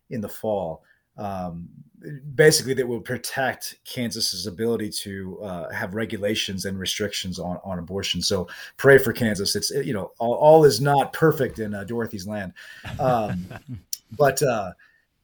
in 0.10 0.22
the 0.22 0.30
fall 0.30 0.84
um, 1.17 1.67
basically 2.35 2.73
that 2.73 2.87
will 2.87 3.01
protect 3.01 3.75
Kansas's 3.85 4.47
ability 4.47 4.89
to 4.89 5.39
uh, 5.41 5.69
have 5.71 5.93
regulations 5.93 6.65
and 6.65 6.77
restrictions 6.77 7.39
on, 7.39 7.59
on 7.63 7.79
abortion. 7.79 8.21
So 8.21 8.47
pray 8.77 8.97
for 8.97 9.13
Kansas. 9.13 9.55
It's 9.55 9.69
you 9.69 9.93
know 9.93 10.11
all, 10.19 10.33
all 10.33 10.65
is 10.65 10.81
not 10.81 11.13
perfect 11.13 11.59
in 11.59 11.73
uh, 11.73 11.83
Dorothy's 11.83 12.27
land, 12.27 12.53
um, 12.99 13.45
but 14.17 14.41
uh, 14.43 14.71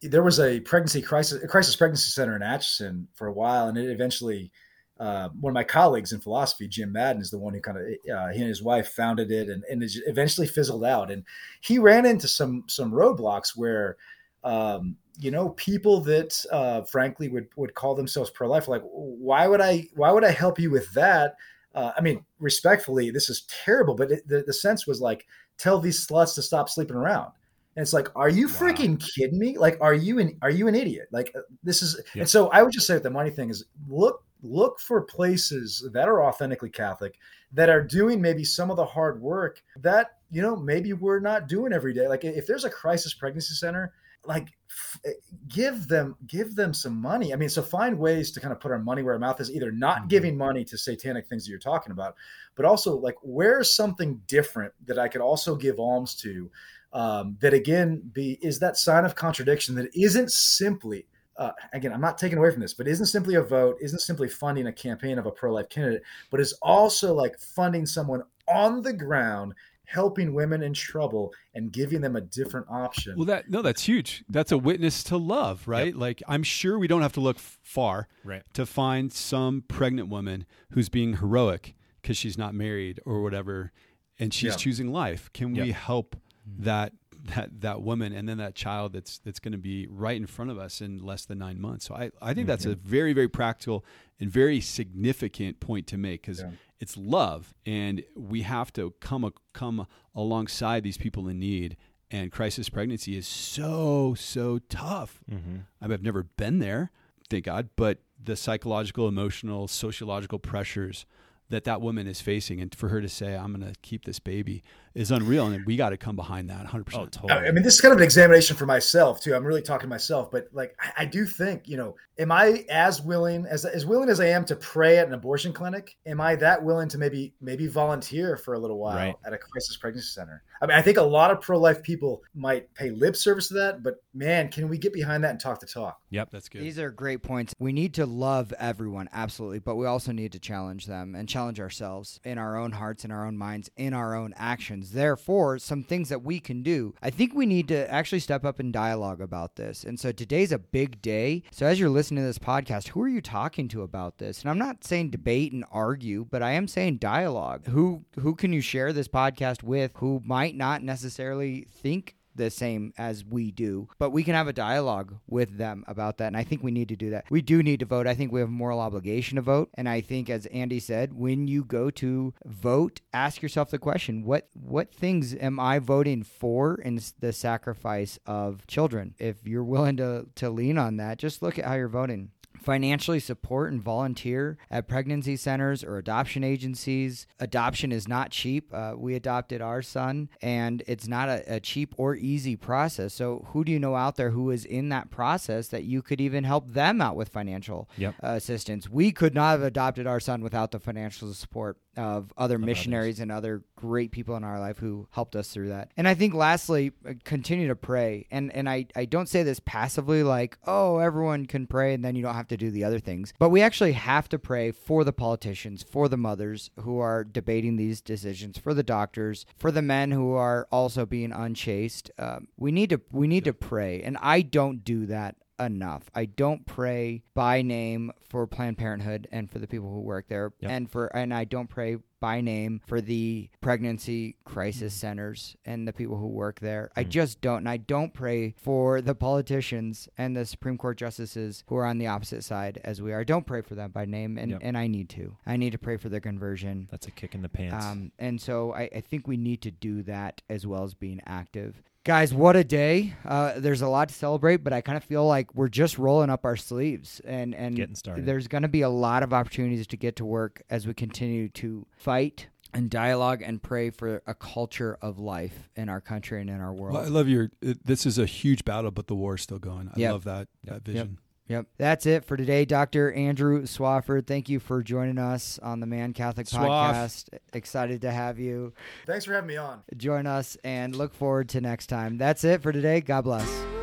there 0.01 0.23
was 0.23 0.39
a 0.39 0.59
pregnancy 0.61 1.01
crisis 1.01 1.43
a 1.43 1.47
crisis 1.47 1.75
pregnancy 1.75 2.11
center 2.11 2.35
in 2.35 2.41
Atchison 2.41 3.07
for 3.13 3.27
a 3.27 3.33
while, 3.33 3.67
and 3.67 3.77
it 3.77 3.89
eventually. 3.89 4.51
Uh, 4.99 5.29
one 5.39 5.51
of 5.51 5.53
my 5.53 5.63
colleagues 5.63 6.11
in 6.11 6.19
philosophy, 6.19 6.67
Jim 6.67 6.91
Madden, 6.91 7.21
is 7.21 7.31
the 7.31 7.37
one 7.37 7.53
who 7.53 7.61
kind 7.61 7.77
of 7.77 7.83
uh, 7.85 8.27
he 8.33 8.39
and 8.39 8.49
his 8.49 8.61
wife 8.61 8.89
founded 8.89 9.31
it, 9.31 9.47
and, 9.47 9.63
and 9.71 9.81
it 9.81 9.93
eventually 10.07 10.45
fizzled 10.45 10.83
out. 10.83 11.09
And 11.09 11.23
he 11.61 11.79
ran 11.79 12.05
into 12.05 12.27
some 12.27 12.65
some 12.67 12.91
roadblocks 12.91 13.55
where 13.55 13.95
um, 14.43 14.97
you 15.19 15.31
know 15.31 15.49
people 15.49 15.99
that 16.01 16.43
uh, 16.51 16.81
frankly 16.83 17.27
would 17.27 17.47
would 17.55 17.75
call 17.75 17.93
themselves 17.95 18.29
pro-life 18.29 18.67
like 18.67 18.81
why 18.83 19.47
would 19.47 19.61
i 19.61 19.85
why 19.95 20.11
would 20.11 20.23
i 20.23 20.31
help 20.31 20.57
you 20.59 20.71
with 20.71 20.91
that 20.93 21.35
uh, 21.75 21.91
i 21.97 22.01
mean 22.01 22.23
respectfully 22.39 23.11
this 23.11 23.29
is 23.29 23.41
terrible 23.63 23.95
but 23.95 24.11
it, 24.11 24.27
the, 24.27 24.43
the 24.47 24.53
sense 24.53 24.87
was 24.87 25.01
like 25.01 25.27
tell 25.57 25.79
these 25.79 26.05
sluts 26.05 26.35
to 26.35 26.41
stop 26.41 26.69
sleeping 26.69 26.95
around 26.95 27.31
and 27.75 27.83
it's 27.83 27.93
like 27.93 28.07
are 28.15 28.29
you 28.29 28.47
Wow. 28.47 28.55
freaking 28.59 28.99
kidding 29.15 29.37
me 29.39 29.57
like 29.57 29.77
are 29.81 29.93
you 29.93 30.19
an 30.19 30.37
are 30.41 30.49
you 30.49 30.67
an 30.67 30.75
idiot 30.75 31.07
like 31.11 31.31
uh, 31.35 31.41
this 31.63 31.81
is 31.81 31.99
Yeah. 32.13 32.21
and 32.21 32.29
so 32.29 32.47
i 32.49 32.63
would 32.63 32.71
just 32.71 32.87
say 32.87 32.93
that 32.93 33.03
the 33.03 33.09
money 33.09 33.29
thing 33.29 33.49
is 33.49 33.65
look 33.87 34.23
look 34.41 34.79
for 34.79 35.01
places 35.01 35.87
that 35.93 36.07
are 36.07 36.23
authentically 36.23 36.69
catholic 36.69 37.17
that 37.53 37.69
are 37.69 37.81
doing 37.83 38.21
maybe 38.21 38.43
some 38.43 38.69
of 38.69 38.77
the 38.77 38.85
hard 38.85 39.21
work 39.21 39.61
that 39.77 40.17
you 40.31 40.41
know 40.41 40.55
maybe 40.55 40.93
we're 40.93 41.19
not 41.19 41.47
doing 41.47 41.73
every 41.73 41.93
day 41.93 42.07
like 42.07 42.23
if 42.23 42.45
there's 42.45 42.65
a 42.65 42.69
crisis 42.69 43.13
pregnancy 43.13 43.53
center 43.53 43.93
like 44.25 44.49
f- 44.69 44.99
eh, 45.05 45.11
give 45.47 45.87
them 45.87 46.15
give 46.27 46.55
them 46.55 46.73
some 46.73 46.95
money 47.01 47.33
i 47.33 47.35
mean 47.35 47.49
so 47.49 47.61
find 47.61 47.97
ways 47.97 48.31
to 48.31 48.39
kind 48.39 48.51
of 48.51 48.59
put 48.59 48.71
our 48.71 48.77
money 48.79 49.01
where 49.01 49.13
our 49.13 49.19
mouth 49.19 49.39
is 49.39 49.49
either 49.49 49.71
not 49.71 50.03
Mhm. 50.03 50.09
giving 50.09 50.37
money 50.37 50.63
to 50.65 50.77
satanic 50.77 51.27
things 51.27 51.45
that 51.45 51.49
you're 51.49 51.57
talking 51.59 51.91
about 51.91 52.15
but 52.55 52.65
also 52.65 52.95
like 52.97 53.15
where's 53.23 53.73
something 53.73 54.21
different 54.27 54.73
that 54.85 54.99
i 54.99 55.07
could 55.07 55.21
also 55.21 55.55
give 55.55 55.79
alms 55.79 56.13
to 56.15 56.51
um, 56.91 57.37
that 57.39 57.53
again 57.53 58.01
be 58.13 58.39
is 58.41 58.59
that 58.59 58.75
sign 58.77 59.05
of 59.05 59.15
contradiction 59.15 59.75
that 59.75 59.95
isn't 59.95 60.31
simply 60.31 61.05
uh, 61.39 61.51
again 61.73 61.91
i'm 61.91 62.01
not 62.01 62.17
taking 62.17 62.37
away 62.37 62.51
from 62.51 62.59
this 62.61 62.73
but 62.75 62.87
isn't 62.87 63.07
simply 63.07 63.35
a 63.35 63.41
vote 63.41 63.77
isn't 63.81 63.99
simply 63.99 64.27
funding 64.27 64.67
a 64.67 64.71
campaign 64.73 65.17
of 65.17 65.25
a 65.25 65.31
pro-life 65.31 65.69
candidate 65.69 66.03
but 66.29 66.39
is 66.39 66.53
also 66.61 67.13
like 67.13 67.39
funding 67.39 67.85
someone 67.85 68.21
on 68.47 68.81
the 68.83 68.93
ground 68.93 69.53
helping 69.85 70.33
women 70.35 70.61
in 70.61 70.71
trouble 70.73 71.33
and 71.55 71.71
giving 71.71 71.99
them 72.01 72.15
a 72.15 72.21
different 72.21 72.67
option 72.69 73.15
Well, 73.15 73.25
that 73.25 73.49
no, 73.49 73.63
that's 73.63 73.81
huge. 73.81 74.23
That's 74.29 74.51
a 74.51 74.57
witness 74.57 75.03
to 75.05 75.17
love, 75.17 75.67
right? 75.67 75.95
Like 75.95 76.21
I'm 76.27 76.43
sure 76.43 76.77
we 76.77 76.87
don't 76.87 77.01
have 77.01 77.13
to 77.13 77.21
look 77.21 77.39
far 77.39 78.07
Right. 78.23 78.43
to 78.53 78.67
find 78.67 79.11
some 79.11 79.63
pregnant 79.67 80.07
woman 80.09 80.45
who's 80.73 80.89
being 80.89 81.17
heroic 81.17 81.73
because 82.03 82.17
she's 82.17 82.37
not 82.37 82.53
married 82.53 82.99
or 83.03 83.23
whatever, 83.23 83.71
and 84.19 84.31
she's 84.31 84.51
Yeah. 84.51 84.57
choosing 84.57 84.91
life. 84.91 85.31
Can 85.33 85.53
we 85.55 85.71
help 85.71 86.15
that 86.59 86.93
that 87.35 87.61
that 87.61 87.81
woman 87.81 88.13
and 88.13 88.27
then 88.29 88.37
that 88.37 88.55
child 88.55 88.93
that's 88.93 89.19
that's 89.19 89.39
going 89.39 89.51
to 89.53 89.57
be 89.57 89.87
right 89.89 90.15
in 90.17 90.27
front 90.27 90.51
of 90.51 90.57
us 90.57 90.81
in 90.81 90.99
less 90.99 91.25
than 91.25 91.37
nine 91.39 91.59
months? 91.59 91.85
So 91.85 91.95
I 91.95 92.11
I 92.21 92.33
think 92.33 92.47
that's 92.47 92.65
a 92.65 92.75
very 92.75 93.13
very 93.13 93.27
practical 93.29 93.83
and 94.19 94.29
very 94.29 94.61
significant 94.61 95.59
point 95.59 95.87
to 95.87 95.97
make 95.97 96.21
because 96.21 96.39
Yeah. 96.41 96.51
it's 96.79 96.97
love, 96.97 97.53
and 97.65 98.03
we 98.15 98.41
have 98.41 98.71
to 98.73 98.93
come 98.99 99.23
a, 99.23 99.31
come 99.53 99.87
alongside 100.15 100.83
these 100.83 100.97
people 100.97 101.27
in 101.27 101.39
need. 101.39 101.77
And 102.11 102.31
crisis 102.31 102.69
pregnancy 102.69 103.15
is 103.15 103.27
so 103.27 104.15
so 104.17 104.59
tough. 104.69 105.21
Mm-hmm. 105.31 105.57
I 105.81 105.85
mean, 105.87 105.93
I've 105.93 106.01
never 106.03 106.23
been 106.23 106.57
there, 106.59 106.91
thank 107.29 107.45
God, 107.45 107.69
but 107.75 107.99
the 108.21 108.35
psychological, 108.35 109.07
emotional, 109.07 109.67
sociological 109.67 110.39
pressures 110.39 111.05
that 111.49 111.63
that 111.63 111.81
woman 111.81 112.07
is 112.07 112.19
facing, 112.21 112.59
and 112.61 112.73
for 112.75 112.89
her 112.89 112.99
to 113.01 113.09
say, 113.09 113.35
"I'm 113.35 113.53
going 113.53 113.71
to 113.73 113.79
keep 113.81 114.05
this 114.05 114.19
baby," 114.19 114.63
is 114.93 115.11
unreal, 115.11 115.47
and 115.47 115.65
we 115.65 115.75
got 115.75 115.89
to 115.89 115.97
come 115.97 116.15
behind 116.15 116.49
that 116.49 116.59
100. 116.59 116.93
Oh, 116.95 117.05
totally. 117.05 117.33
I 117.33 117.47
I 117.47 117.51
mean, 117.51 117.63
this 117.63 117.75
is 117.75 117.81
kind 117.81 117.91
of 117.91 117.99
an 117.99 118.03
examination 118.03 118.55
for 118.55 118.65
myself 118.65 119.21
too. 119.21 119.33
I'm 119.35 119.43
really 119.45 119.61
talking 119.61 119.83
to 119.83 119.89
myself, 119.89 120.31
but 120.31 120.47
like, 120.51 120.75
I, 120.79 121.03
I 121.03 121.05
do 121.05 121.25
think, 121.25 121.67
you 121.67 121.77
know, 121.77 121.95
am 122.17 122.31
I 122.31 122.65
as 122.69 123.01
willing 123.01 123.45
as 123.45 123.65
as 123.65 123.85
willing 123.85 124.09
as 124.09 124.19
I 124.19 124.27
am 124.27 124.45
to 124.45 124.55
pray 124.55 124.97
at 124.97 125.07
an 125.07 125.13
abortion 125.13 125.53
clinic? 125.53 125.95
Am 126.05 126.19
I 126.21 126.35
that 126.37 126.63
willing 126.63 126.89
to 126.89 126.97
maybe 126.97 127.33
maybe 127.41 127.67
volunteer 127.67 128.37
for 128.37 128.53
a 128.53 128.59
little 128.59 128.77
while 128.79 128.95
Right. 128.95 129.15
at 129.25 129.33
a 129.33 129.37
crisis 129.37 129.77
pregnancy 129.77 130.07
center? 130.09 130.43
I 130.61 130.65
mean, 130.65 130.77
I 130.77 130.81
think 130.81 130.97
a 130.97 131.01
lot 131.01 131.31
of 131.31 131.39
pro 131.41 131.57
life 131.57 131.81
people 131.81 132.21
might 132.35 132.73
pay 132.73 132.89
lip 132.91 133.15
service 133.15 133.47
to 133.49 133.53
that, 133.55 133.81
but 133.81 133.95
man, 134.13 134.49
can 134.49 134.67
we 134.67 134.77
get 134.77 134.91
behind 134.93 135.23
that 135.23 135.31
and 135.31 135.39
talk 135.39 135.59
the 135.59 135.65
talk? 135.65 135.99
Yep. 136.09 136.31
That's 136.31 136.49
good. 136.49 136.61
These 136.61 136.79
are 136.79 136.91
great 136.91 137.23
points. 137.23 137.53
We 137.59 137.71
need 137.71 137.93
to 137.95 138.05
love 138.05 138.53
everyone, 138.59 139.07
absolutely, 139.13 139.59
but 139.59 139.75
we 139.75 139.85
also 139.85 140.11
need 140.11 140.33
to 140.33 140.39
challenge 140.39 140.85
them 140.85 141.15
and 141.15 141.29
challenge 141.29 141.59
ourselves 141.59 142.19
in 142.25 142.37
our 142.37 142.57
own 142.57 142.73
hearts, 142.73 143.05
in 143.05 143.11
our 143.11 143.25
own 143.25 143.37
minds, 143.37 143.69
in 143.77 143.93
our 143.93 144.15
own 144.15 144.33
actions. 144.35 144.78
Therefore, 144.83 145.59
some 145.59 145.83
things 145.83 146.09
that 146.09 146.23
we 146.23 146.39
can 146.39 146.63
do. 146.63 146.93
I 147.01 147.09
think 147.09 147.33
we 147.33 147.45
need 147.45 147.67
to 147.69 147.91
actually 147.91 148.19
step 148.19 148.45
up 148.45 148.59
and 148.59 148.73
dialogue 148.73 149.21
about 149.21 149.55
this. 149.55 149.83
And 149.83 149.99
so 149.99 150.11
today's 150.11 150.51
a 150.51 150.59
big 150.59 151.01
day. 151.01 151.43
So 151.51 151.65
as 151.65 151.79
you're 151.79 151.89
listening 151.89 152.23
to 152.23 152.27
this 152.27 152.39
podcast, 152.39 152.89
who 152.89 153.01
are 153.01 153.07
you 153.07 153.21
talking 153.21 153.67
to 153.69 153.81
about 153.81 154.17
this? 154.17 154.41
And 154.41 154.49
I'm 154.49 154.57
not 154.57 154.83
saying 154.83 155.09
debate 155.09 155.51
and 155.51 155.65
argue, 155.71 156.25
but 156.29 156.43
I 156.43 156.51
am 156.51 156.67
saying 156.67 156.97
dialogue. 156.97 157.67
Who 157.67 158.05
who 158.19 158.35
can 158.35 158.53
you 158.53 158.61
share 158.61 158.93
this 158.93 159.07
podcast 159.07 159.63
with 159.63 159.91
who 159.95 160.21
might 160.25 160.55
not 160.55 160.83
necessarily 160.83 161.67
think 161.71 162.15
the 162.39 162.49
same 162.49 162.93
as 162.97 163.23
we 163.23 163.51
do, 163.51 163.87
but 163.99 164.09
we 164.09 164.23
can 164.23 164.33
have 164.33 164.47
a 164.47 164.53
dialogue 164.53 165.15
with 165.27 165.57
them 165.57 165.83
about 165.87 166.17
that. 166.17 166.27
And 166.27 166.37
I 166.37 166.43
think 166.43 166.63
we 166.63 166.71
need 166.71 166.89
to 166.89 166.95
do 166.95 167.11
that. 167.11 167.25
We 167.29 167.41
do 167.41 167.61
need 167.61 167.81
to 167.81 167.85
vote. 167.85 168.07
I 168.07 168.15
think 168.15 168.31
we 168.31 168.39
have 168.39 168.49
a 168.49 168.51
moral 168.51 168.79
obligation 168.79 169.35
to 169.35 169.41
vote. 169.41 169.69
And 169.75 169.87
I 169.87 170.01
think, 170.01 170.29
as 170.29 170.45
Andy 170.47 170.79
said, 170.79 171.13
when 171.13 171.47
you 171.47 171.63
go 171.63 171.89
to 171.91 172.33
vote, 172.45 173.01
ask 173.13 173.41
yourself 173.41 173.69
the 173.69 173.77
question: 173.77 174.23
what 174.23 174.47
what 174.53 174.93
things 174.93 175.35
am 175.35 175.59
I 175.59 175.79
voting 175.79 176.23
for 176.23 176.75
in 176.75 176.99
the 177.19 177.33
sacrifice 177.33 178.17
of 178.25 178.65
children? 178.67 179.15
If 179.19 179.45
you're 179.45 179.63
willing 179.63 179.97
to 179.97 180.27
to 180.35 180.49
lean 180.49 180.77
on 180.77 180.97
that, 180.97 181.19
just 181.19 181.41
look 181.41 181.59
at 181.59 181.65
how 181.65 181.75
you're 181.75 181.89
voting 181.89 182.31
financially 182.59 183.19
support 183.19 183.71
and 183.71 183.81
volunteer 183.81 184.57
at 184.69 184.87
pregnancy 184.87 185.35
centers 185.35 185.83
or 185.83 185.97
adoption 185.97 186.43
agencies. 186.43 187.25
Adoption 187.39 187.91
is 187.91 188.07
not 188.07 188.31
cheap. 188.31 188.73
Uh, 188.73 188.93
we 188.97 189.15
adopted 189.15 189.61
our 189.61 189.81
son, 189.81 190.29
and 190.41 190.83
it's 190.87 191.07
not 191.07 191.29
a, 191.29 191.55
a 191.55 191.59
cheap 191.59 191.93
or 191.97 192.15
easy 192.15 192.55
process. 192.55 193.13
So, 193.13 193.45
who 193.51 193.63
do 193.63 193.71
you 193.71 193.79
know 193.79 193.95
out 193.95 194.15
there 194.17 194.31
who 194.31 194.51
is 194.51 194.65
in 194.65 194.89
that 194.89 195.09
process 195.09 195.67
that 195.69 195.83
you 195.83 196.01
could 196.01 196.19
even 196.21 196.43
help 196.43 196.67
them 196.69 197.01
out 197.01 197.15
with 197.15 197.29
financial 197.29 197.89
Yep. 197.97 198.15
uh, 198.23 198.27
assistance? 198.29 198.89
We 198.89 199.11
could 199.11 199.33
not 199.33 199.51
have 199.51 199.63
adopted 199.63 200.05
our 200.07 200.19
son 200.19 200.41
without 200.41 200.71
the 200.71 200.79
financial 200.79 201.33
support 201.33 201.77
of 201.99 202.31
other 202.37 202.57
missionaries 202.57 203.19
and 203.19 203.31
other 203.31 203.63
great 203.75 204.11
people 204.11 204.35
in 204.35 204.43
our 204.43 204.59
life 204.59 204.77
who 204.77 205.07
helped 205.11 205.35
us 205.35 205.49
through 205.49 205.69
that. 205.69 205.91
And 205.97 206.07
I 206.07 206.13
think 206.13 206.33
lastly, 206.33 206.93
uh, 207.07 207.13
continue 207.23 207.67
to 207.67 207.75
pray. 207.75 208.25
And 208.31 208.51
and 208.53 208.69
I, 208.69 208.87
I 208.95 209.05
don't 209.05 209.27
say 209.27 209.43
this 209.43 209.59
passively 209.59 210.23
like, 210.23 210.57
oh, 210.65 210.97
everyone 210.97 211.45
can 211.45 211.67
pray 211.67 211.93
and 211.93 212.03
then 212.03 212.15
you 212.15 212.23
don't 212.23 212.35
have 212.35 212.47
to 212.47 212.57
do 212.57 212.71
the 212.71 212.83
other 212.83 212.99
things. 212.99 213.33
But 213.37 213.49
we 213.49 213.61
actually 213.61 213.93
have 213.93 214.29
to 214.29 214.39
pray 214.39 214.71
for 214.71 215.03
the 215.03 215.13
politicians, 215.13 215.83
for 215.83 216.07
the 216.07 216.17
mothers 216.17 216.71
who 216.79 216.99
are 216.99 217.23
debating 217.23 217.75
these 217.75 218.01
decisions, 218.01 218.57
for 218.57 218.73
the 218.73 218.83
doctors, 218.83 219.45
for 219.57 219.71
the 219.71 219.81
men 219.81 220.11
who 220.11 220.33
are 220.33 220.67
also 220.71 221.05
being 221.05 221.31
unchaste. 221.31 222.11
Um, 222.17 222.47
we 222.57 222.71
need 222.71 222.89
to 222.91 223.01
we 223.11 223.27
need 223.27 223.43
to 223.43 223.53
pray. 223.53 224.01
And 224.01 224.17
I 224.21 224.41
don't 224.41 224.83
do 224.83 225.05
that 225.07 225.35
enough. 225.59 226.09
I 226.15 226.25
don't 226.25 226.65
pray 226.65 227.23
by 227.33 227.61
name 227.61 228.11
for 228.29 228.47
Planned 228.47 228.77
Parenthood 228.77 229.27
and 229.31 229.49
for 229.49 229.59
the 229.59 229.67
people 229.67 229.89
who 229.91 230.01
work 230.01 230.27
there, 230.27 230.53
Yep. 230.59 230.71
and 230.71 230.89
for 230.91 231.07
and 231.15 231.33
I 231.33 231.43
don't 231.43 231.67
pray 231.69 231.97
by 232.19 232.41
name 232.41 232.81
for 232.85 233.01
the 233.01 233.49
pregnancy 233.61 234.35
crisis 234.45 234.93
centers 234.93 235.55
and 235.65 235.87
the 235.87 235.93
people 235.93 236.17
who 236.17 236.27
work 236.27 236.59
there. 236.59 236.91
I 236.95 237.03
just 237.03 237.41
don't, 237.41 237.59
and 237.59 237.69
I 237.69 237.77
don't 237.77 238.13
pray 238.13 238.55
for 238.57 239.01
the 239.01 239.15
politicians 239.15 240.09
and 240.17 240.35
the 240.35 240.45
Supreme 240.45 240.77
Court 240.77 240.97
justices 240.97 241.63
who 241.67 241.75
are 241.77 241.85
on 241.85 241.97
the 241.97 242.07
opposite 242.07 242.43
side 242.43 242.79
as 242.83 243.01
we 243.01 243.13
are. 243.13 243.21
I 243.21 243.23
don't 243.23 243.45
pray 243.45 243.61
for 243.61 243.75
them 243.75 243.91
by 243.91 244.05
name, 244.05 244.37
and 244.37 244.51
Yep. 244.51 244.59
and 244.63 244.77
I 244.77 244.87
need 244.87 245.09
to. 245.09 245.35
I 245.45 245.57
need 245.57 245.71
to 245.71 245.77
pray 245.77 245.97
for 245.97 246.09
their 246.09 246.19
conversion. 246.19 246.87
That's 246.91 247.07
a 247.07 247.11
kick 247.11 247.35
in 247.35 247.41
the 247.41 247.49
pants. 247.49 247.85
Um, 247.85 248.11
and 248.19 248.41
so 248.41 248.73
I, 248.73 248.89
I 248.95 249.01
think 249.01 249.27
we 249.27 249.37
need 249.37 249.61
to 249.61 249.71
do 249.71 250.03
that 250.03 250.41
as 250.49 250.65
well 250.67 250.83
as 250.83 250.93
being 250.93 251.21
active. 251.25 251.81
Guys, 252.05 252.33
what 252.33 252.55
a 252.55 252.63
day! 252.63 253.13
Uh, 253.25 253.59
there's 253.59 253.81
a 253.81 253.87
lot 253.87 254.07
to 254.07 254.15
celebrate, 254.15 254.63
but 254.63 254.71
I 254.71 254.79
kind 254.79 254.95
of 254.97 255.03
feel 255.03 255.27
like 255.27 255.53
we're 255.53 255.67
just 255.67 255.97
rolling 255.99 256.29
up 256.29 256.45
our 256.45 256.55
sleeves, 256.55 257.19
and 257.25 257.53
and 257.53 257.75
Getting 257.75 257.93
started. 257.95 258.25
there's 258.25 258.47
going 258.47 258.61
to 258.61 258.69
be 258.69 258.81
a 258.81 258.89
lot 258.89 259.21
of 259.21 259.33
opportunities 259.33 259.85
to 259.87 259.97
get 259.97 260.15
to 260.15 260.25
work 260.25 260.61
as 260.69 260.87
we 260.87 260.93
continue 260.93 261.49
to 261.49 261.85
fight 262.09 262.47
and 262.73 262.89
dialogue 262.89 263.41
and 263.43 263.61
pray 263.61 263.91
for 263.91 264.21
a 264.25 264.33
culture 264.33 264.97
of 265.01 265.19
life 265.19 265.69
in 265.75 265.89
our 265.89 266.01
country 266.01 266.41
and 266.41 266.49
in 266.49 266.59
our 266.59 266.73
world. 266.73 266.95
Well, 266.95 267.03
I 267.05 267.07
love 267.07 267.27
your. 267.27 267.51
It, 267.61 267.85
this 267.85 268.05
is 268.07 268.17
a 268.17 268.25
huge 268.25 268.65
battle, 268.65 268.89
but 268.91 269.05
the 269.07 269.13
war 269.15 269.35
is 269.35 269.41
still 269.41 269.59
going. 269.59 269.89
I 269.95 269.99
Yep. 269.99 270.11
love 270.11 270.23
that 270.23 270.47
that 270.63 270.83
vision. 270.83 271.19
Yep. 271.47 271.65
That's 271.77 272.05
it 272.05 272.25
for 272.25 272.37
today, 272.37 272.63
Dr. 272.65 273.11
Andrew 273.13 273.63
Swafford. 273.63 274.25
Thank 274.27 274.49
you 274.49 274.59
for 274.59 274.81
joining 274.83 275.17
us 275.17 275.57
on 275.63 275.79
the 275.79 275.87
Man 275.87 276.13
Catholic 276.13 276.45
Swaff. 276.47 276.95
podcast. 276.95 277.25
Excited 277.53 278.01
to 278.01 278.11
have 278.11 278.37
you 278.39 278.73
Thanks 279.07 279.25
for 279.25 279.33
having 279.33 279.47
me 279.47 279.57
on. 279.57 279.81
join 279.97 280.25
us 280.27 280.57
and 280.63 280.95
look 280.95 281.13
forward 281.15 281.49
to 281.49 281.61
next 281.61 281.87
time. 281.87 282.17
That's 282.19 282.43
it 282.43 282.61
for 282.61 282.71
today. 282.71 283.01
God 283.01 283.21
bless. 283.23 283.78